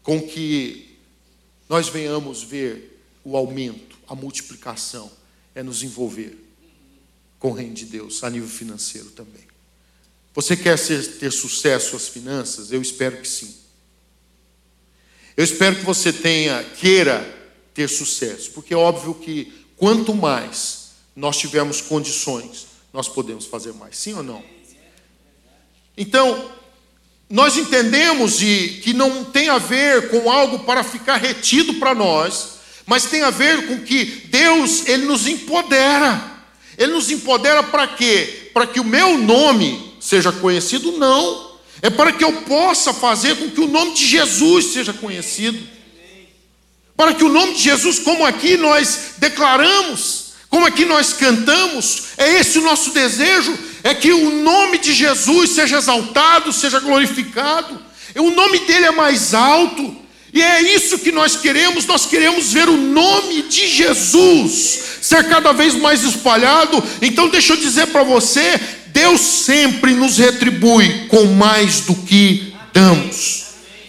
com 0.02 0.20
que 0.20 0.98
nós 1.68 1.88
venhamos 1.88 2.42
ver 2.42 3.00
o 3.24 3.36
aumento, 3.36 3.96
a 4.06 4.14
multiplicação, 4.14 5.10
é 5.54 5.62
nos 5.62 5.82
envolver 5.82 6.36
com 7.38 7.50
o 7.50 7.54
reino 7.54 7.74
de 7.74 7.86
Deus 7.86 8.22
a 8.24 8.30
nível 8.30 8.48
financeiro 8.48 9.10
também. 9.10 9.42
Você 10.34 10.56
quer 10.56 10.78
ser, 10.78 11.18
ter 11.18 11.30
sucesso 11.30 11.92
nas 11.92 12.08
finanças? 12.08 12.72
Eu 12.72 12.80
espero 12.80 13.20
que 13.20 13.28
sim. 13.28 13.54
Eu 15.36 15.44
espero 15.44 15.76
que 15.76 15.84
você 15.84 16.12
tenha, 16.12 16.62
queira 16.62 17.20
ter 17.74 17.88
sucesso, 17.88 18.50
porque 18.52 18.74
é 18.74 18.76
óbvio 18.76 19.14
que 19.14 19.66
quanto 19.76 20.14
mais 20.14 20.92
nós 21.16 21.36
tivermos 21.36 21.80
condições, 21.80 22.66
nós 22.92 23.08
podemos 23.08 23.46
fazer 23.46 23.72
mais. 23.72 23.96
Sim 23.96 24.14
ou 24.14 24.22
não? 24.22 24.44
Então, 25.96 26.52
nós 27.32 27.56
entendemos 27.56 28.36
de, 28.36 28.80
que 28.84 28.92
não 28.92 29.24
tem 29.24 29.48
a 29.48 29.56
ver 29.56 30.10
com 30.10 30.30
algo 30.30 30.58
para 30.66 30.84
ficar 30.84 31.16
retido 31.16 31.72
para 31.74 31.94
nós, 31.94 32.58
mas 32.84 33.06
tem 33.06 33.22
a 33.22 33.30
ver 33.30 33.68
com 33.68 33.80
que 33.80 34.04
Deus, 34.26 34.86
Ele 34.86 35.06
nos 35.06 35.26
empodera. 35.26 36.30
Ele 36.76 36.92
nos 36.92 37.10
empodera 37.10 37.62
para 37.62 37.86
quê? 37.86 38.50
Para 38.52 38.66
que 38.66 38.78
o 38.78 38.84
meu 38.84 39.16
nome 39.16 39.94
seja 39.98 40.30
conhecido, 40.30 40.92
não. 40.98 41.52
É 41.80 41.88
para 41.88 42.12
que 42.12 42.22
eu 42.22 42.42
possa 42.42 42.92
fazer 42.92 43.34
com 43.36 43.50
que 43.50 43.62
o 43.62 43.66
nome 43.66 43.94
de 43.94 44.06
Jesus 44.06 44.66
seja 44.66 44.92
conhecido. 44.92 45.58
Para 46.94 47.14
que 47.14 47.24
o 47.24 47.30
nome 47.30 47.54
de 47.54 47.62
Jesus, 47.62 47.98
como 47.98 48.26
aqui 48.26 48.58
nós 48.58 49.14
declaramos, 49.16 50.34
como 50.50 50.66
aqui 50.66 50.84
nós 50.84 51.14
cantamos, 51.14 52.08
é 52.18 52.38
esse 52.38 52.58
o 52.58 52.62
nosso 52.62 52.90
desejo, 52.90 53.58
é 53.84 53.94
que 53.94 54.12
o 54.12 54.42
nome 54.42 54.78
de 54.78 54.92
Jesus 54.92 55.50
seja 55.50 55.78
exaltado, 55.78 56.52
seja 56.52 56.80
glorificado. 56.80 57.80
O 58.16 58.30
nome 58.30 58.60
dele 58.60 58.86
é 58.86 58.90
mais 58.90 59.34
alto. 59.34 59.96
E 60.32 60.40
é 60.40 60.62
isso 60.74 60.98
que 60.98 61.12
nós 61.12 61.36
queremos, 61.36 61.84
nós 61.84 62.06
queremos 62.06 62.52
ver 62.52 62.68
o 62.68 62.76
nome 62.76 63.42
de 63.42 63.68
Jesus 63.68 64.82
ser 65.02 65.28
cada 65.28 65.52
vez 65.52 65.74
mais 65.74 66.02
espalhado. 66.04 66.82
Então, 67.02 67.28
deixa 67.28 67.52
eu 67.52 67.58
dizer 67.58 67.88
para 67.88 68.02
você: 68.02 68.58
Deus 68.88 69.20
sempre 69.20 69.92
nos 69.92 70.16
retribui 70.16 71.06
com 71.08 71.26
mais 71.34 71.80
do 71.80 71.94
que 71.94 72.54
damos. 72.72 73.42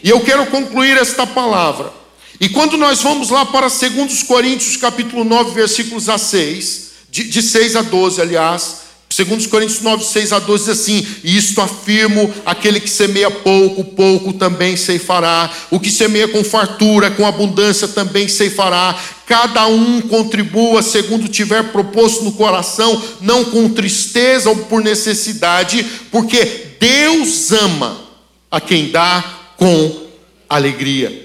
E 0.03 0.09
eu 0.09 0.19
quero 0.19 0.45
concluir 0.47 0.97
esta 0.97 1.25
palavra. 1.25 1.93
E 2.41 2.49
quando 2.49 2.75
nós 2.75 3.01
vamos 3.01 3.29
lá 3.29 3.45
para 3.45 3.69
2 3.69 4.23
Coríntios, 4.23 4.75
capítulo 4.75 5.23
9, 5.23 5.51
versículos 5.51 6.09
a 6.09 6.17
6, 6.17 6.91
de, 7.09 7.23
de 7.23 7.41
6 7.41 7.77
a 7.77 7.81
12, 7.83 8.21
aliás, 8.21 8.82
Segundo 9.13 9.47
Coríntios 9.47 9.79
9, 9.79 10.03
6 10.03 10.33
a 10.33 10.39
12 10.39 10.63
diz 10.65 10.81
assim: 10.81 11.05
Isto 11.23 11.61
afirmo: 11.61 12.33
aquele 12.43 12.79
que 12.79 12.89
semeia 12.89 13.29
pouco, 13.29 13.83
pouco 13.83 14.33
também 14.33 14.75
ceifará. 14.75 15.51
O 15.69 15.79
que 15.79 15.91
semeia 15.91 16.27
com 16.27 16.43
fartura, 16.43 17.11
com 17.11 17.23
abundância 17.23 17.87
também 17.87 18.27
ceifará. 18.27 18.99
Cada 19.27 19.67
um 19.67 20.01
contribua 20.01 20.81
segundo 20.81 21.27
tiver 21.27 21.71
proposto 21.71 22.23
no 22.23 22.31
coração, 22.31 22.99
não 23.21 23.45
com 23.45 23.69
tristeza 23.69 24.49
ou 24.49 24.55
por 24.55 24.81
necessidade, 24.81 25.85
porque 26.09 26.69
Deus 26.79 27.51
ama 27.51 28.01
a 28.49 28.59
quem 28.59 28.89
dá 28.89 29.23
com 29.57 30.07
alegria. 30.49 31.22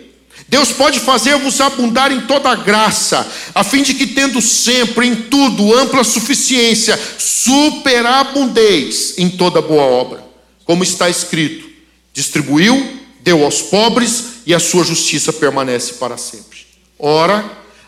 Deus 0.49 0.73
pode 0.73 0.99
fazer-vos 1.01 1.61
abundar 1.61 2.11
em 2.11 2.23
toda 2.23 2.55
graça, 2.55 3.31
a 3.55 3.63
fim 3.63 3.83
de 3.83 3.93
que, 3.93 4.07
tendo 4.07 4.41
sempre 4.41 5.07
em 5.07 5.15
tudo 5.15 5.75
ampla 5.75 6.03
suficiência, 6.03 6.99
superabundeis 7.19 9.13
em 9.19 9.29
toda 9.29 9.61
boa 9.61 9.83
obra. 9.83 10.25
Como 10.65 10.83
está 10.83 11.11
escrito: 11.11 11.69
distribuiu, 12.15 12.99
deu 13.21 13.45
aos 13.45 13.61
pobres, 13.61 14.39
e 14.47 14.55
a 14.55 14.59
sua 14.59 14.85
justiça 14.85 15.35
permanece 15.35 15.93
para 15.95 16.17
sempre. 16.17 16.61
Ora, 16.99 17.45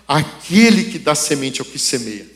aquele 0.07 0.85
que 0.85 0.99
dá 0.99 1.14
semente 1.14 1.62
ao 1.62 1.66
que 1.66 1.79
semeia, 1.79 2.27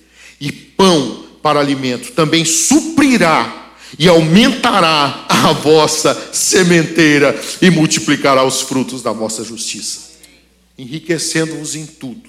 e 0.41 0.51
pão 0.51 1.27
para 1.43 1.61
alimento, 1.61 2.13
também 2.13 2.47
suprirá 2.47 3.73
e 3.99 4.09
aumentará 4.09 5.27
a 5.29 5.53
vossa 5.53 6.31
sementeira 6.33 7.39
e 7.61 7.69
multiplicará 7.69 8.43
os 8.43 8.63
frutos 8.63 9.03
da 9.03 9.13
vossa 9.13 9.45
justiça 9.45 10.04
enriquecendo-vos 10.77 11.75
em 11.75 11.87
tudo, 11.87 12.29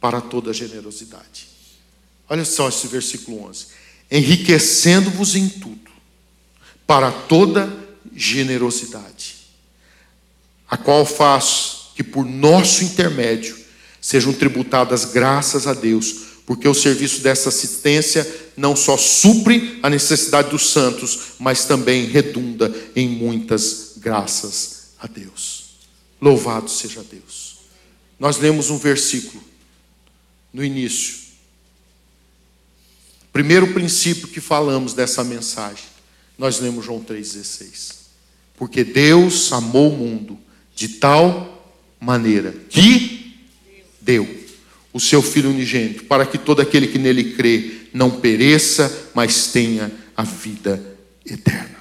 para 0.00 0.20
toda 0.20 0.52
generosidade. 0.52 1.48
Olha 2.28 2.44
só 2.44 2.68
esse 2.68 2.86
versículo 2.86 3.44
11: 3.44 3.66
enriquecendo-vos 4.10 5.34
em 5.34 5.48
tudo, 5.48 5.90
para 6.86 7.10
toda 7.10 7.72
generosidade, 8.14 9.36
a 10.68 10.76
qual 10.76 11.04
faz 11.04 11.90
que 11.94 12.02
por 12.02 12.24
nosso 12.24 12.84
intermédio 12.84 13.56
sejam 14.00 14.32
tributadas 14.32 15.06
graças 15.06 15.66
a 15.66 15.74
Deus, 15.74 16.14
porque 16.44 16.68
o 16.68 16.74
serviço 16.74 17.22
dessa 17.22 17.48
assistência 17.48 18.26
não 18.56 18.76
só 18.76 18.96
supre 18.96 19.80
a 19.82 19.90
necessidade 19.90 20.50
dos 20.50 20.70
santos, 20.70 21.18
mas 21.38 21.64
também 21.64 22.06
redunda 22.06 22.72
em 22.94 23.08
muitas 23.08 23.94
graças 23.96 24.90
a 24.98 25.06
Deus. 25.06 25.55
Louvado 26.20 26.70
seja 26.70 27.02
Deus. 27.02 27.58
Nós 28.18 28.38
lemos 28.38 28.70
um 28.70 28.78
versículo 28.78 29.42
no 30.52 30.64
início. 30.64 31.26
Primeiro 33.32 33.74
princípio 33.74 34.28
que 34.28 34.40
falamos 34.40 34.94
dessa 34.94 35.22
mensagem, 35.22 35.84
nós 36.38 36.58
lemos 36.58 36.84
João 36.84 37.04
3,16. 37.04 37.96
Porque 38.56 38.82
Deus 38.82 39.52
amou 39.52 39.92
o 39.92 39.96
mundo 39.96 40.38
de 40.74 40.88
tal 40.88 41.74
maneira 42.00 42.52
que 42.70 43.36
deu 44.00 44.46
o 44.92 45.00
seu 45.00 45.20
Filho 45.20 45.50
unigênito, 45.50 46.04
para 46.04 46.24
que 46.24 46.38
todo 46.38 46.62
aquele 46.62 46.86
que 46.86 46.98
nele 46.98 47.34
crê 47.34 47.88
não 47.92 48.10
pereça, 48.10 49.10
mas 49.14 49.48
tenha 49.48 49.92
a 50.16 50.22
vida 50.22 50.82
eterna. 51.24 51.76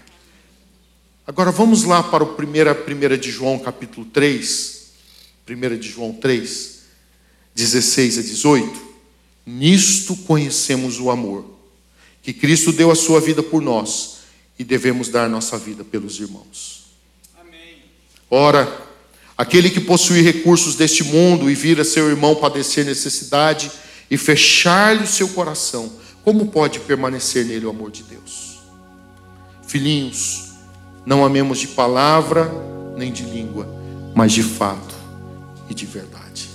Agora 1.28 1.50
vamos 1.50 1.84
lá 1.84 2.04
para 2.04 2.24
o 2.24 2.36
1 2.38 3.18
de 3.18 3.32
João 3.32 3.58
capítulo 3.58 4.06
3, 4.06 4.92
1 5.50 5.78
de 5.80 5.90
João 5.90 6.14
3, 6.14 6.82
16 7.56 8.20
a 8.20 8.22
18. 8.22 8.82
Nisto 9.44 10.16
conhecemos 10.18 11.00
o 11.00 11.10
amor, 11.10 11.44
que 12.22 12.32
Cristo 12.32 12.72
deu 12.72 12.92
a 12.92 12.96
sua 12.96 13.20
vida 13.20 13.42
por 13.42 13.60
nós 13.60 14.18
e 14.60 14.64
devemos 14.64 15.10
dar 15.10 15.28
nossa 15.28 15.58
vida 15.58 15.84
pelos 15.84 16.20
irmãos. 16.20 16.92
Amém. 17.42 17.82
Ora, 18.30 18.86
aquele 19.36 19.72
que 19.72 19.82
possui 19.82 20.22
recursos 20.22 20.76
deste 20.76 21.04
mundo 21.04 21.50
e 21.50 21.56
vira 21.56 21.84
seu 21.84 22.08
irmão 22.08 22.36
padecer 22.36 22.86
necessidade 22.86 23.72
e 24.12 24.16
fechar-lhe 24.16 25.06
o 25.06 25.08
seu 25.08 25.30
coração, 25.30 25.92
como 26.24 26.52
pode 26.52 26.82
permanecer 26.82 27.46
nele 27.46 27.66
o 27.66 27.72
amor 27.72 27.90
de 27.90 28.04
Deus? 28.04 28.60
Filhinhos, 29.68 30.45
não 31.06 31.24
amemos 31.24 31.60
de 31.60 31.68
palavra 31.68 32.52
nem 32.98 33.12
de 33.12 33.24
língua, 33.24 33.68
mas 34.16 34.32
de 34.32 34.42
fato 34.42 34.96
e 35.70 35.74
de 35.74 35.86
verdade. 35.86 36.50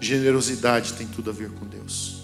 Generosidade 0.00 0.92
tem 0.94 1.06
tudo 1.06 1.30
a 1.30 1.32
ver 1.32 1.50
com 1.50 1.66
Deus. 1.66 2.22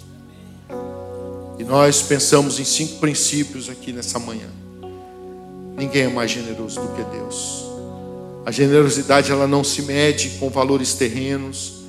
E 1.58 1.64
nós 1.64 2.02
pensamos 2.02 2.60
em 2.60 2.64
cinco 2.64 2.98
princípios 2.98 3.68
aqui 3.68 3.92
nessa 3.92 4.18
manhã. 4.18 4.48
Ninguém 5.76 6.02
é 6.02 6.08
mais 6.08 6.30
generoso 6.30 6.80
do 6.80 6.88
que 6.88 7.02
Deus. 7.16 7.64
A 8.44 8.50
generosidade 8.50 9.30
ela 9.30 9.46
não 9.46 9.62
se 9.64 9.82
mede 9.82 10.30
com 10.38 10.48
valores 10.48 10.94
terrenos. 10.94 11.84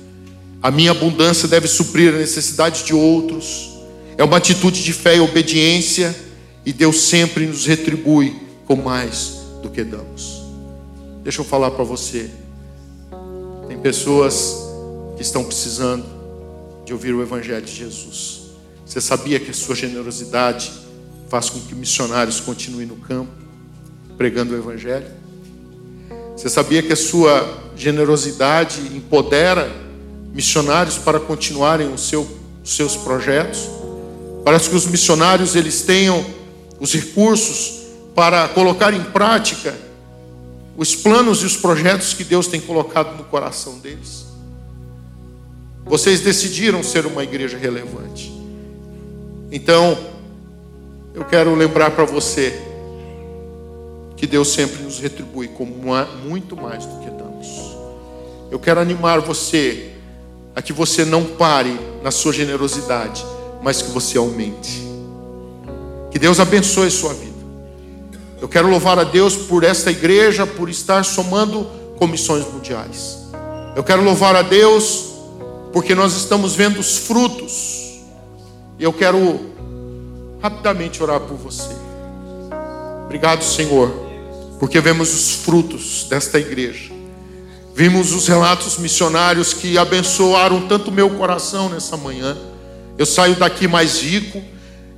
A 0.62 0.70
minha 0.70 0.90
abundância 0.90 1.48
deve 1.48 1.66
suprir 1.66 2.14
a 2.14 2.18
necessidade 2.18 2.84
de 2.84 2.94
outros. 2.94 3.70
É 4.16 4.24
uma 4.24 4.36
atitude 4.36 4.82
de 4.82 4.92
fé 4.92 5.16
e 5.16 5.20
obediência 5.20 6.14
e 6.64 6.72
Deus 6.72 7.00
sempre 7.02 7.46
nos 7.46 7.66
retribui 7.66 8.36
com 8.66 8.76
mais 8.76 9.40
do 9.62 9.70
que 9.70 9.82
damos. 9.82 10.42
Deixa 11.22 11.40
eu 11.40 11.44
falar 11.44 11.70
para 11.70 11.84
você. 11.84 12.30
Tem 13.68 13.78
pessoas 13.78 14.56
que 15.16 15.22
estão 15.22 15.44
precisando 15.44 16.04
de 16.84 16.92
ouvir 16.92 17.14
o 17.14 17.22
Evangelho 17.22 17.64
de 17.64 17.72
Jesus. 17.72 18.40
Você 18.84 19.00
sabia 19.00 19.38
que 19.38 19.50
a 19.50 19.54
sua 19.54 19.74
generosidade 19.74 20.72
faz 21.28 21.48
com 21.48 21.60
que 21.60 21.74
missionários 21.74 22.40
continuem 22.40 22.86
no 22.86 22.96
campo 22.96 23.30
pregando 24.16 24.54
o 24.54 24.58
Evangelho? 24.58 25.06
Você 26.36 26.48
sabia 26.48 26.82
que 26.82 26.92
a 26.92 26.96
sua 26.96 27.70
generosidade 27.76 28.80
empodera 28.96 29.70
missionários 30.32 30.96
para 30.96 31.20
continuarem 31.20 31.96
seu, 31.96 32.26
os 32.64 32.74
seus 32.74 32.96
projetos? 32.96 33.68
Parece 34.44 34.70
que 34.70 34.76
os 34.76 34.86
missionários 34.86 35.54
eles 35.54 35.82
tenham 35.82 36.24
os 36.80 36.92
recursos 36.94 37.82
para 38.14 38.48
colocar 38.48 38.94
em 38.94 39.04
prática 39.04 39.76
os 40.76 40.96
planos 40.96 41.42
e 41.42 41.46
os 41.46 41.56
projetos 41.56 42.14
que 42.14 42.24
Deus 42.24 42.46
tem 42.46 42.60
colocado 42.60 43.16
no 43.16 43.24
coração 43.24 43.78
deles. 43.78 44.24
Vocês 45.84 46.20
decidiram 46.20 46.82
ser 46.82 47.04
uma 47.04 47.22
igreja 47.22 47.58
relevante. 47.58 48.32
Então, 49.52 49.98
eu 51.14 51.24
quero 51.24 51.54
lembrar 51.54 51.90
para 51.90 52.04
você 52.04 52.58
que 54.16 54.26
Deus 54.26 54.48
sempre 54.52 54.82
nos 54.82 54.98
retribui 54.98 55.48
com 55.48 55.66
muito 55.66 56.56
mais 56.56 56.86
do 56.86 57.00
que 57.00 57.10
damos. 57.10 57.48
Eu 58.50 58.58
quero 58.58 58.80
animar 58.80 59.20
você 59.20 59.90
a 60.54 60.62
que 60.62 60.72
você 60.72 61.04
não 61.04 61.24
pare 61.24 61.78
na 62.02 62.10
sua 62.10 62.32
generosidade, 62.32 63.24
mas 63.62 63.82
que 63.82 63.90
você 63.90 64.16
aumente. 64.16 64.89
Que 66.10 66.18
Deus 66.18 66.40
abençoe 66.40 66.90
sua 66.90 67.14
vida. 67.14 67.30
Eu 68.40 68.48
quero 68.48 68.68
louvar 68.68 68.98
a 68.98 69.04
Deus 69.04 69.36
por 69.36 69.64
esta 69.64 69.90
igreja, 69.90 70.46
por 70.46 70.68
estar 70.68 71.04
somando 71.04 71.66
comissões 71.98 72.44
mundiais. 72.46 73.18
Eu 73.76 73.84
quero 73.84 74.02
louvar 74.02 74.34
a 74.34 74.42
Deus 74.42 75.06
porque 75.72 75.94
nós 75.94 76.16
estamos 76.16 76.54
vendo 76.54 76.80
os 76.80 76.98
frutos. 76.98 78.00
E 78.78 78.84
eu 78.84 78.92
quero 78.92 79.40
rapidamente 80.42 81.02
orar 81.02 81.20
por 81.20 81.36
você. 81.36 81.74
Obrigado, 83.04 83.42
Senhor 83.44 84.10
porque 84.60 84.78
vemos 84.78 85.14
os 85.14 85.36
frutos 85.36 86.06
desta 86.08 86.38
igreja. 86.38 86.92
Vimos 87.74 88.12
os 88.12 88.28
relatos 88.28 88.76
missionários 88.76 89.54
que 89.54 89.78
abençoaram 89.78 90.68
tanto 90.68 90.92
meu 90.92 91.08
coração 91.08 91.70
nessa 91.70 91.96
manhã. 91.96 92.36
Eu 92.98 93.06
saio 93.06 93.34
daqui 93.36 93.66
mais 93.66 94.02
rico, 94.02 94.42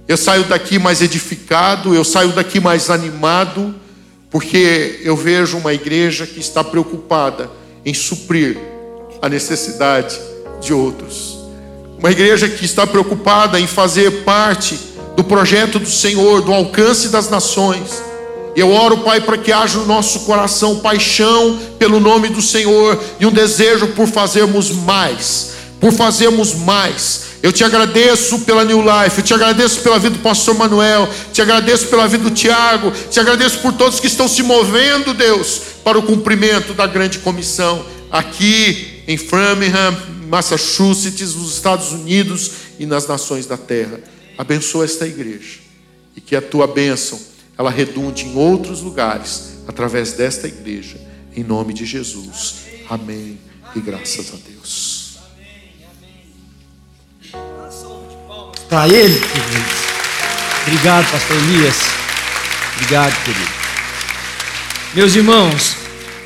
eu 0.08 0.16
saio 0.16 0.44
daqui 0.44 0.78
mais 0.78 1.00
edificado, 1.00 1.94
eu 1.94 2.04
saio 2.04 2.32
daqui 2.32 2.60
mais 2.60 2.90
animado, 2.90 3.74
porque 4.30 5.00
eu 5.02 5.16
vejo 5.16 5.58
uma 5.58 5.72
igreja 5.72 6.26
que 6.26 6.40
está 6.40 6.64
preocupada 6.64 7.50
em 7.84 7.94
suprir 7.94 8.58
a 9.20 9.28
necessidade 9.28 10.18
de 10.60 10.72
outros. 10.72 11.38
Uma 11.98 12.10
igreja 12.10 12.48
que 12.48 12.64
está 12.64 12.86
preocupada 12.86 13.60
em 13.60 13.66
fazer 13.66 14.24
parte 14.24 14.78
do 15.16 15.22
projeto 15.22 15.78
do 15.78 15.90
Senhor, 15.90 16.40
do 16.42 16.52
alcance 16.52 17.08
das 17.08 17.30
nações 17.30 18.02
eu 18.54 18.70
oro, 18.70 18.98
Pai, 18.98 19.20
para 19.20 19.38
que 19.38 19.50
haja 19.50 19.78
no 19.78 19.86
nosso 19.86 20.20
coração 20.20 20.80
paixão 20.80 21.58
pelo 21.78 21.98
nome 21.98 22.28
do 22.28 22.42
Senhor 22.42 23.02
e 23.18 23.24
um 23.24 23.32
desejo 23.32 23.88
por 23.88 24.06
fazermos 24.06 24.70
mais, 24.70 25.52
por 25.80 25.90
fazermos 25.92 26.54
mais. 26.54 27.31
Eu 27.42 27.52
te 27.52 27.64
agradeço 27.64 28.40
pela 28.40 28.64
New 28.64 28.80
Life, 28.80 29.18
eu 29.18 29.24
te 29.24 29.34
agradeço 29.34 29.80
pela 29.80 29.98
vida 29.98 30.16
do 30.16 30.20
pastor 30.20 30.56
Manuel, 30.56 31.08
te 31.32 31.42
agradeço 31.42 31.88
pela 31.88 32.06
vida 32.06 32.22
do 32.22 32.30
Tiago, 32.30 32.92
te 33.10 33.18
agradeço 33.18 33.58
por 33.58 33.72
todos 33.72 33.98
que 33.98 34.06
estão 34.06 34.28
se 34.28 34.44
movendo, 34.44 35.12
Deus, 35.12 35.60
para 35.82 35.98
o 35.98 36.04
cumprimento 36.04 36.72
da 36.72 36.86
grande 36.86 37.18
comissão 37.18 37.84
aqui 38.12 39.02
em 39.08 39.16
Framingham, 39.16 39.96
Massachusetts, 40.28 41.34
nos 41.34 41.54
Estados 41.54 41.90
Unidos 41.90 42.52
e 42.78 42.86
nas 42.86 43.08
nações 43.08 43.44
da 43.44 43.56
terra. 43.56 43.98
Abençoa 44.38 44.84
esta 44.84 45.06
igreja 45.06 45.58
e 46.16 46.20
que 46.20 46.36
a 46.36 46.42
tua 46.42 46.68
bênção 46.68 47.20
ela 47.58 47.70
redunde 47.70 48.24
em 48.24 48.36
outros 48.36 48.82
lugares 48.82 49.54
através 49.66 50.12
desta 50.12 50.46
igreja, 50.46 51.00
em 51.34 51.42
nome 51.42 51.72
de 51.72 51.84
Jesus. 51.84 52.54
Amém 52.88 53.38
e 53.74 53.80
graças 53.80 54.32
a 54.32 54.36
Deus. 54.48 54.91
Para 58.72 58.88
ele, 58.88 59.20
queridos. 59.20 59.82
Obrigado, 60.62 61.10
pastor 61.10 61.36
Elias. 61.36 61.76
Obrigado, 62.74 63.22
querido. 63.22 63.50
Meus 64.94 65.14
irmãos, 65.14 65.76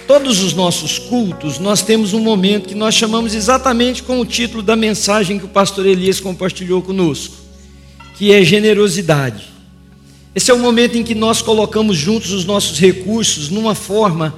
todos 0.07 0.45
os 0.45 0.55
nossos 0.55 0.97
cultos, 0.97 1.59
nós 1.59 1.83
temos 1.83 2.13
um 2.13 2.21
momento 2.21 2.69
que 2.69 2.75
nós 2.77 2.95
chamamos 2.95 3.35
exatamente 3.35 4.01
com 4.05 4.21
o 4.21 4.25
título 4.25 4.63
da 4.63 4.77
mensagem 4.77 5.41
que 5.41 5.45
o 5.45 5.49
pastor 5.49 5.87
Elias 5.87 6.21
compartilhou 6.21 6.81
conosco, 6.81 7.35
que 8.17 8.33
é 8.33 8.45
generosidade. 8.45 9.49
Esse 10.33 10.53
é 10.53 10.55
o 10.55 10.59
momento 10.61 10.97
em 10.97 11.03
que 11.03 11.17
nós 11.17 11.43
colocamos 11.43 11.97
juntos 11.97 12.31
os 12.31 12.45
nossos 12.45 12.79
recursos 12.79 13.51
numa 13.51 13.75
forma 13.75 14.33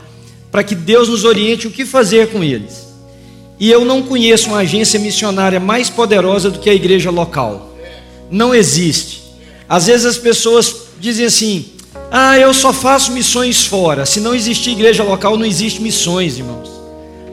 para 0.50 0.64
que 0.64 0.74
Deus 0.74 1.10
nos 1.10 1.24
oriente 1.24 1.66
o 1.66 1.70
que 1.70 1.84
fazer 1.84 2.30
com 2.30 2.42
eles. 2.42 2.88
E 3.60 3.70
eu 3.70 3.84
não 3.84 4.02
conheço 4.02 4.48
uma 4.48 4.60
agência 4.60 4.98
missionária 4.98 5.60
mais 5.60 5.90
poderosa 5.90 6.50
do 6.50 6.58
que 6.58 6.70
a 6.70 6.74
igreja 6.74 7.10
local. 7.10 7.67
Não 8.30 8.54
existe. 8.54 9.22
Às 9.68 9.86
vezes 9.86 10.06
as 10.06 10.18
pessoas 10.18 10.88
dizem 11.00 11.26
assim: 11.26 11.66
ah, 12.10 12.38
eu 12.38 12.54
só 12.54 12.72
faço 12.72 13.12
missões 13.12 13.66
fora. 13.66 14.06
Se 14.06 14.20
não 14.20 14.34
existir 14.34 14.70
igreja 14.70 15.04
local, 15.04 15.36
não 15.36 15.44
existe 15.44 15.82
missões, 15.82 16.38
irmãos. 16.38 16.70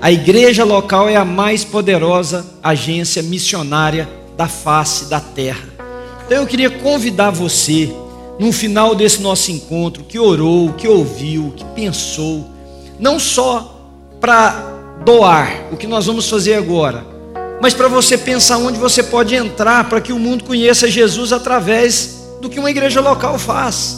A 0.02 0.12
igreja 0.12 0.64
local 0.64 1.08
é 1.08 1.16
a 1.16 1.26
mais 1.26 1.64
poderosa 1.64 2.46
agência 2.62 3.24
missionária 3.24 4.08
da 4.36 4.48
face 4.48 5.06
da 5.06 5.20
terra. 5.20 5.68
Então 6.26 6.40
eu 6.40 6.48
queria 6.48 6.70
convidar 6.70 7.32
você 7.32 7.94
no 8.38 8.52
final 8.52 8.94
desse 8.94 9.22
nosso 9.22 9.52
encontro, 9.52 10.04
que 10.04 10.20
orou, 10.20 10.74
que 10.74 10.88
ouviu, 10.88 11.54
que 11.56 11.64
pensou, 11.66 12.46
não 13.00 13.18
só 13.18 13.90
para 14.20 14.74
doar 15.06 15.68
o 15.72 15.78
que 15.78 15.88
nós 15.88 16.06
vamos 16.06 16.30
fazer 16.30 16.56
agora, 16.56 17.06
mas 17.62 17.74
para 17.74 17.88
você 17.88 18.18
pensar 18.18 18.58
onde 18.58 18.78
você 18.78 19.02
pode 19.02 19.36
entrar 19.36 19.90
para 19.90 20.02
que 20.02 20.14
o 20.14 20.20
mundo 20.20 20.44
conheça 20.44 20.90
Jesus 20.90 21.32
através 21.32 22.16
do 22.42 22.50
que 22.50 22.60
uma 22.60 22.70
igreja 22.70 23.02
local 23.02 23.40
faz. 23.40 23.98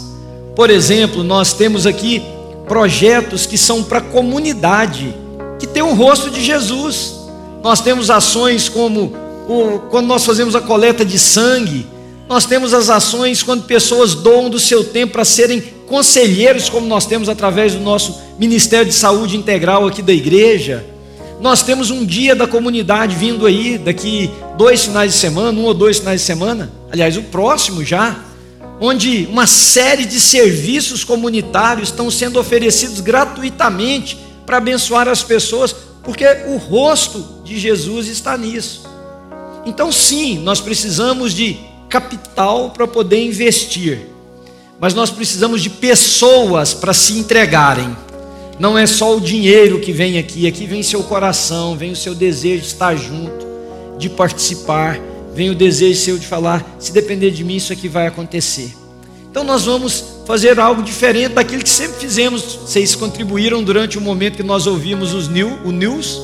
Por 0.55 0.69
exemplo, 0.69 1.23
nós 1.23 1.53
temos 1.53 1.85
aqui 1.85 2.23
projetos 2.67 3.45
que 3.45 3.57
são 3.57 3.83
para 3.83 3.99
a 3.99 4.01
comunidade, 4.01 5.13
que 5.59 5.67
tem 5.67 5.83
o 5.83 5.93
rosto 5.93 6.29
de 6.29 6.43
Jesus. 6.43 7.15
Nós 7.63 7.81
temos 7.81 8.09
ações 8.09 8.69
como 8.69 9.13
o, 9.47 9.79
quando 9.89 10.07
nós 10.07 10.25
fazemos 10.25 10.55
a 10.55 10.61
coleta 10.61 11.05
de 11.05 11.17
sangue, 11.17 11.87
nós 12.27 12.45
temos 12.45 12.73
as 12.73 12.89
ações 12.89 13.41
quando 13.41 13.63
pessoas 13.63 14.13
doam 14.13 14.49
do 14.49 14.59
seu 14.59 14.83
tempo 14.83 15.13
para 15.13 15.23
serem 15.23 15.61
conselheiros, 15.87 16.69
como 16.69 16.85
nós 16.85 17.05
temos 17.05 17.29
através 17.29 17.73
do 17.73 17.79
nosso 17.79 18.17
Ministério 18.37 18.87
de 18.87 18.93
Saúde 18.93 19.37
Integral 19.37 19.87
aqui 19.87 20.01
da 20.01 20.11
igreja. 20.11 20.85
Nós 21.39 21.61
temos 21.61 21.91
um 21.91 22.03
dia 22.03 22.35
da 22.35 22.47
comunidade 22.47 23.15
vindo 23.15 23.45
aí, 23.45 23.77
daqui 23.77 24.31
dois 24.57 24.83
finais 24.85 25.13
de 25.13 25.19
semana, 25.19 25.59
um 25.59 25.65
ou 25.65 25.73
dois 25.73 25.99
finais 25.99 26.21
de 26.21 26.25
semana, 26.25 26.71
aliás, 26.91 27.15
o 27.15 27.23
próximo 27.23 27.83
já, 27.83 28.23
onde 28.79 29.27
uma 29.29 29.45
série 29.45 30.05
de 30.05 30.19
serviços 30.19 31.03
comunitários 31.03 31.89
estão 31.89 32.09
sendo 32.09 32.39
oferecidos 32.39 33.01
gratuitamente 33.01 34.17
para 34.45 34.57
abençoar 34.57 35.07
as 35.07 35.21
pessoas, 35.21 35.75
porque 36.03 36.25
o 36.47 36.57
rosto 36.57 37.43
de 37.43 37.59
Jesus 37.59 38.07
está 38.07 38.37
nisso. 38.37 38.83
Então, 39.65 39.91
sim, 39.91 40.39
nós 40.39 40.61
precisamos 40.61 41.33
de 41.33 41.57
capital 41.89 42.71
para 42.71 42.87
poder 42.87 43.23
investir, 43.23 44.07
mas 44.79 44.93
nós 44.93 45.09
precisamos 45.09 45.61
de 45.61 45.69
pessoas 45.69 46.73
para 46.73 46.93
se 46.93 47.13
entregarem. 47.13 47.95
Não 48.59 48.77
é 48.77 48.87
só 48.87 49.15
o 49.15 49.21
dinheiro 49.21 49.79
que 49.79 49.91
vem 49.91 50.17
aqui, 50.17 50.47
aqui 50.47 50.65
vem 50.65 50.81
seu 50.81 51.03
coração, 51.03 51.75
vem 51.75 51.91
o 51.91 51.95
seu 51.95 52.15
desejo 52.15 52.61
de 52.61 52.67
estar 52.67 52.95
junto, 52.95 53.45
de 53.99 54.09
participar, 54.09 54.99
vem 55.33 55.51
o 55.51 55.55
desejo 55.55 55.99
seu 55.99 56.17
de 56.17 56.25
falar: 56.25 56.65
se 56.79 56.91
depender 56.91 57.29
de 57.31 57.43
mim, 57.43 57.57
isso 57.57 57.71
aqui 57.71 57.87
vai 57.87 58.07
acontecer. 58.07 58.73
Então 59.29 59.43
nós 59.43 59.65
vamos 59.65 60.03
fazer 60.25 60.59
algo 60.59 60.81
diferente 60.81 61.33
daquilo 61.33 61.61
que 61.61 61.69
sempre 61.69 61.99
fizemos. 61.99 62.41
Vocês 62.41 62.95
contribuíram 62.95 63.63
durante 63.63 63.97
o 63.97 64.01
momento 64.01 64.37
que 64.37 64.43
nós 64.43 64.65
ouvimos 64.65 65.13
os 65.13 65.27
new, 65.27 65.59
o 65.63 65.71
news. 65.71 66.19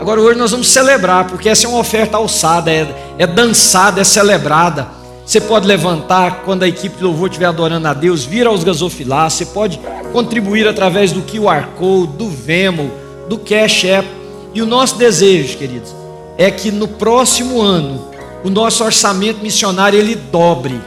Agora 0.00 0.20
hoje 0.20 0.38
nós 0.38 0.50
vamos 0.50 0.68
celebrar, 0.68 1.28
porque 1.28 1.48
essa 1.48 1.66
é 1.66 1.68
uma 1.68 1.78
oferta 1.78 2.16
alçada, 2.16 2.72
é, 2.72 3.14
é 3.18 3.26
dançada, 3.26 4.00
é 4.00 4.04
celebrada. 4.04 4.99
Você 5.30 5.40
pode 5.40 5.64
levantar 5.64 6.42
quando 6.44 6.64
a 6.64 6.68
equipe 6.68 6.96
de 6.96 7.04
louvor 7.04 7.28
estiver 7.28 7.46
adorando 7.46 7.86
a 7.86 7.94
Deus, 7.94 8.24
vir 8.24 8.48
aos 8.48 8.64
gasofilar, 8.64 9.30
você 9.30 9.46
pode 9.46 9.78
contribuir 10.12 10.66
através 10.66 11.12
do 11.12 11.22
QR 11.22 11.68
Code, 11.78 12.14
do 12.14 12.28
Vemo, 12.28 12.90
do 13.28 13.38
Cash 13.38 13.84
App. 13.84 14.08
E 14.52 14.60
o 14.60 14.66
nosso 14.66 14.96
desejo, 14.96 15.56
queridos, 15.56 15.94
é 16.36 16.50
que 16.50 16.72
no 16.72 16.88
próximo 16.88 17.60
ano 17.60 18.08
o 18.42 18.50
nosso 18.50 18.82
orçamento 18.82 19.40
missionário 19.40 19.96
ele 19.96 20.16
dobre. 20.16 20.80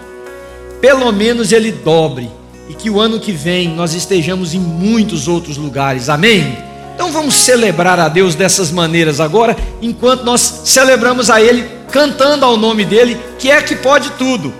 Pelo 0.82 1.10
menos 1.14 1.54
ele 1.54 1.72
dobre 1.72 2.30
e 2.68 2.74
que 2.74 2.90
o 2.90 3.00
ano 3.00 3.22
que 3.22 3.32
vem 3.32 3.70
nós 3.70 3.94
estejamos 3.94 4.54
em 4.54 4.60
muitos 4.60 5.30
outros 5.30 5.56
lugares. 5.56 6.10
Amém. 6.10 6.58
Então 6.94 7.12
vamos 7.12 7.36
celebrar 7.36 8.00
a 8.00 8.08
Deus 8.08 8.36
dessas 8.36 8.72
maneiras 8.72 9.20
agora, 9.20 9.56
enquanto 9.82 10.24
nós 10.24 10.62
celebramos 10.66 11.30
a 11.30 11.42
Ele, 11.42 11.70
cantando 11.92 12.46
ao 12.46 12.58
nome 12.58 12.86
dEle, 12.86 13.20
que 13.38 13.52
é 13.52 13.62
que 13.62 13.76
pode 13.76 14.12
tudo. 14.12 14.54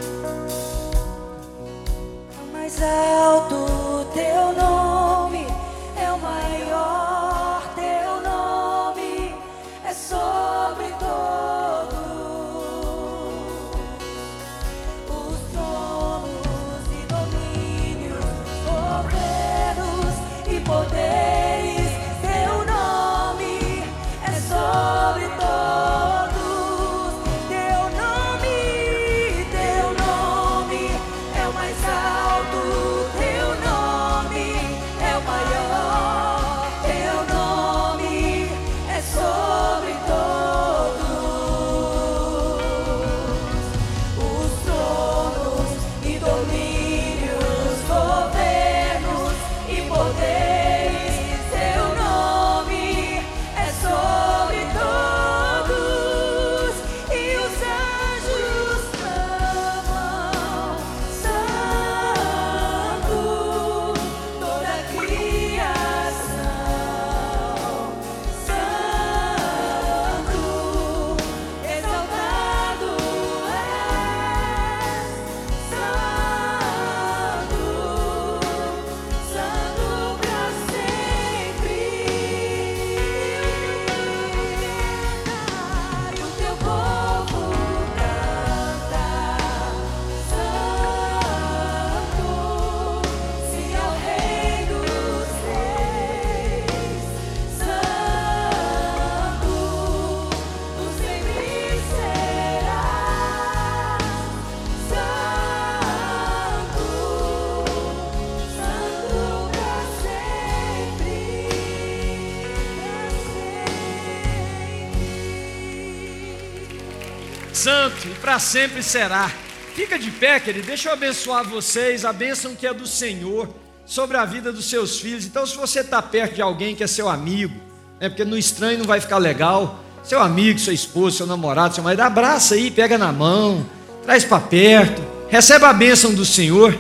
Santo 117.94 118.08
e 118.08 118.16
para 118.16 118.40
sempre 118.40 118.82
será. 118.82 119.32
Fica 119.76 119.98
de 119.98 120.12
pé, 120.12 120.40
querido, 120.40 120.68
deixa 120.68 120.90
eu 120.90 120.94
abençoar 120.94 121.44
vocês, 121.44 122.06
a 122.06 122.14
bênção 122.14 122.56
que 122.56 122.68
é 122.68 122.74
do 122.74 122.86
Senhor 122.86 123.50
sobre 123.86 124.18
a 124.18 124.26
vida 124.26 124.52
dos 124.52 124.70
seus 124.70 125.00
filhos. 125.00 125.26
Então, 125.26 125.46
se 125.46 125.56
você 125.56 125.80
está 125.80 126.02
perto 126.02 126.36
de 126.36 126.42
alguém 126.42 126.76
que 126.76 126.84
é 126.84 126.88
seu 126.88 127.10
amigo, 127.10 127.56
é 128.00 128.08
porque 128.08 128.24
no 128.24 128.38
estranho 128.38 128.80
não 128.80 128.86
vai 128.86 129.00
ficar 129.00 129.18
legal, 129.18 129.80
seu 130.04 130.22
amigo, 130.22 130.60
sua 130.60 130.74
esposa, 130.74 131.18
seu 131.18 131.26
namorado, 131.26 131.74
seu 131.74 131.84
marido, 131.84 132.02
abraça 132.02 132.56
aí, 132.56 132.70
pega 132.70 132.98
na 132.98 133.12
mão, 133.12 133.66
traz 134.04 134.24
para 134.24 134.40
perto, 134.40 135.02
receba 135.30 135.70
a 135.70 135.74
bênção 135.74 136.14
do 136.14 136.26
Senhor. 136.26 136.78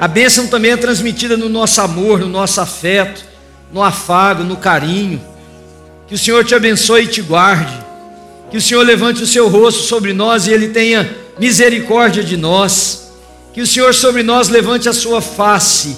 A 0.00 0.08
bênção 0.08 0.46
também 0.46 0.70
é 0.70 0.76
transmitida 0.76 1.36
no 1.36 1.48
nosso 1.48 1.80
amor, 1.80 2.20
no 2.20 2.28
nosso 2.28 2.60
afeto, 2.60 3.24
no 3.72 3.82
afago, 3.82 4.44
no 4.44 4.56
carinho. 4.56 5.20
Que 6.06 6.14
o 6.14 6.18
Senhor 6.18 6.44
te 6.44 6.54
abençoe 6.54 7.04
e 7.04 7.08
te 7.08 7.20
guarde. 7.20 7.87
Que 8.50 8.56
o 8.56 8.62
Senhor 8.62 8.82
levante 8.82 9.22
o 9.22 9.26
seu 9.26 9.48
rosto 9.48 9.82
sobre 9.82 10.12
nós 10.12 10.46
e 10.46 10.50
Ele 10.50 10.68
tenha 10.68 11.08
misericórdia 11.38 12.22
de 12.22 12.36
nós. 12.36 13.10
Que 13.52 13.60
o 13.60 13.66
Senhor 13.66 13.94
sobre 13.94 14.22
nós 14.22 14.48
levante 14.48 14.88
a 14.88 14.92
sua 14.92 15.20
face 15.20 15.96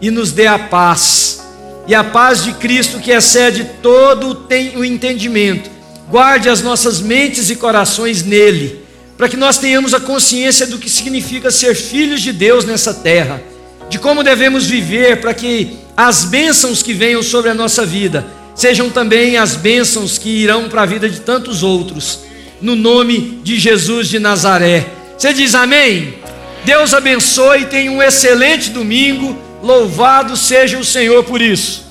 e 0.00 0.10
nos 0.10 0.32
dê 0.32 0.46
a 0.46 0.58
paz. 0.58 1.42
E 1.86 1.94
a 1.94 2.04
paz 2.04 2.44
de 2.44 2.52
Cristo, 2.52 3.00
que 3.00 3.10
excede 3.10 3.64
todo 3.82 4.46
o 4.76 4.84
entendimento, 4.84 5.70
guarde 6.08 6.48
as 6.48 6.62
nossas 6.62 7.00
mentes 7.00 7.50
e 7.50 7.56
corações 7.56 8.22
nele, 8.22 8.84
para 9.16 9.28
que 9.28 9.36
nós 9.36 9.58
tenhamos 9.58 9.92
a 9.92 10.00
consciência 10.00 10.66
do 10.66 10.78
que 10.78 10.88
significa 10.88 11.50
ser 11.50 11.74
filhos 11.74 12.20
de 12.20 12.32
Deus 12.32 12.64
nessa 12.64 12.94
terra, 12.94 13.42
de 13.88 13.98
como 13.98 14.22
devemos 14.22 14.66
viver 14.66 15.20
para 15.20 15.34
que 15.34 15.78
as 15.96 16.24
bênçãos 16.24 16.82
que 16.82 16.92
venham 16.92 17.22
sobre 17.22 17.50
a 17.50 17.54
nossa 17.54 17.84
vida 17.84 18.24
sejam 18.60 18.90
também 18.90 19.38
as 19.38 19.56
bênçãos 19.56 20.18
que 20.18 20.28
irão 20.28 20.68
para 20.68 20.82
a 20.82 20.86
vida 20.86 21.08
de 21.08 21.20
tantos 21.20 21.62
outros, 21.62 22.20
no 22.60 22.76
nome 22.76 23.40
de 23.42 23.58
Jesus 23.58 24.06
de 24.06 24.18
Nazaré. 24.18 24.86
Você 25.16 25.32
diz 25.32 25.54
amém? 25.54 26.16
Deus 26.62 26.92
abençoe, 26.92 27.64
tenha 27.64 27.90
um 27.90 28.02
excelente 28.02 28.68
domingo, 28.68 29.34
louvado 29.62 30.36
seja 30.36 30.78
o 30.78 30.84
Senhor 30.84 31.24
por 31.24 31.40
isso. 31.40 31.86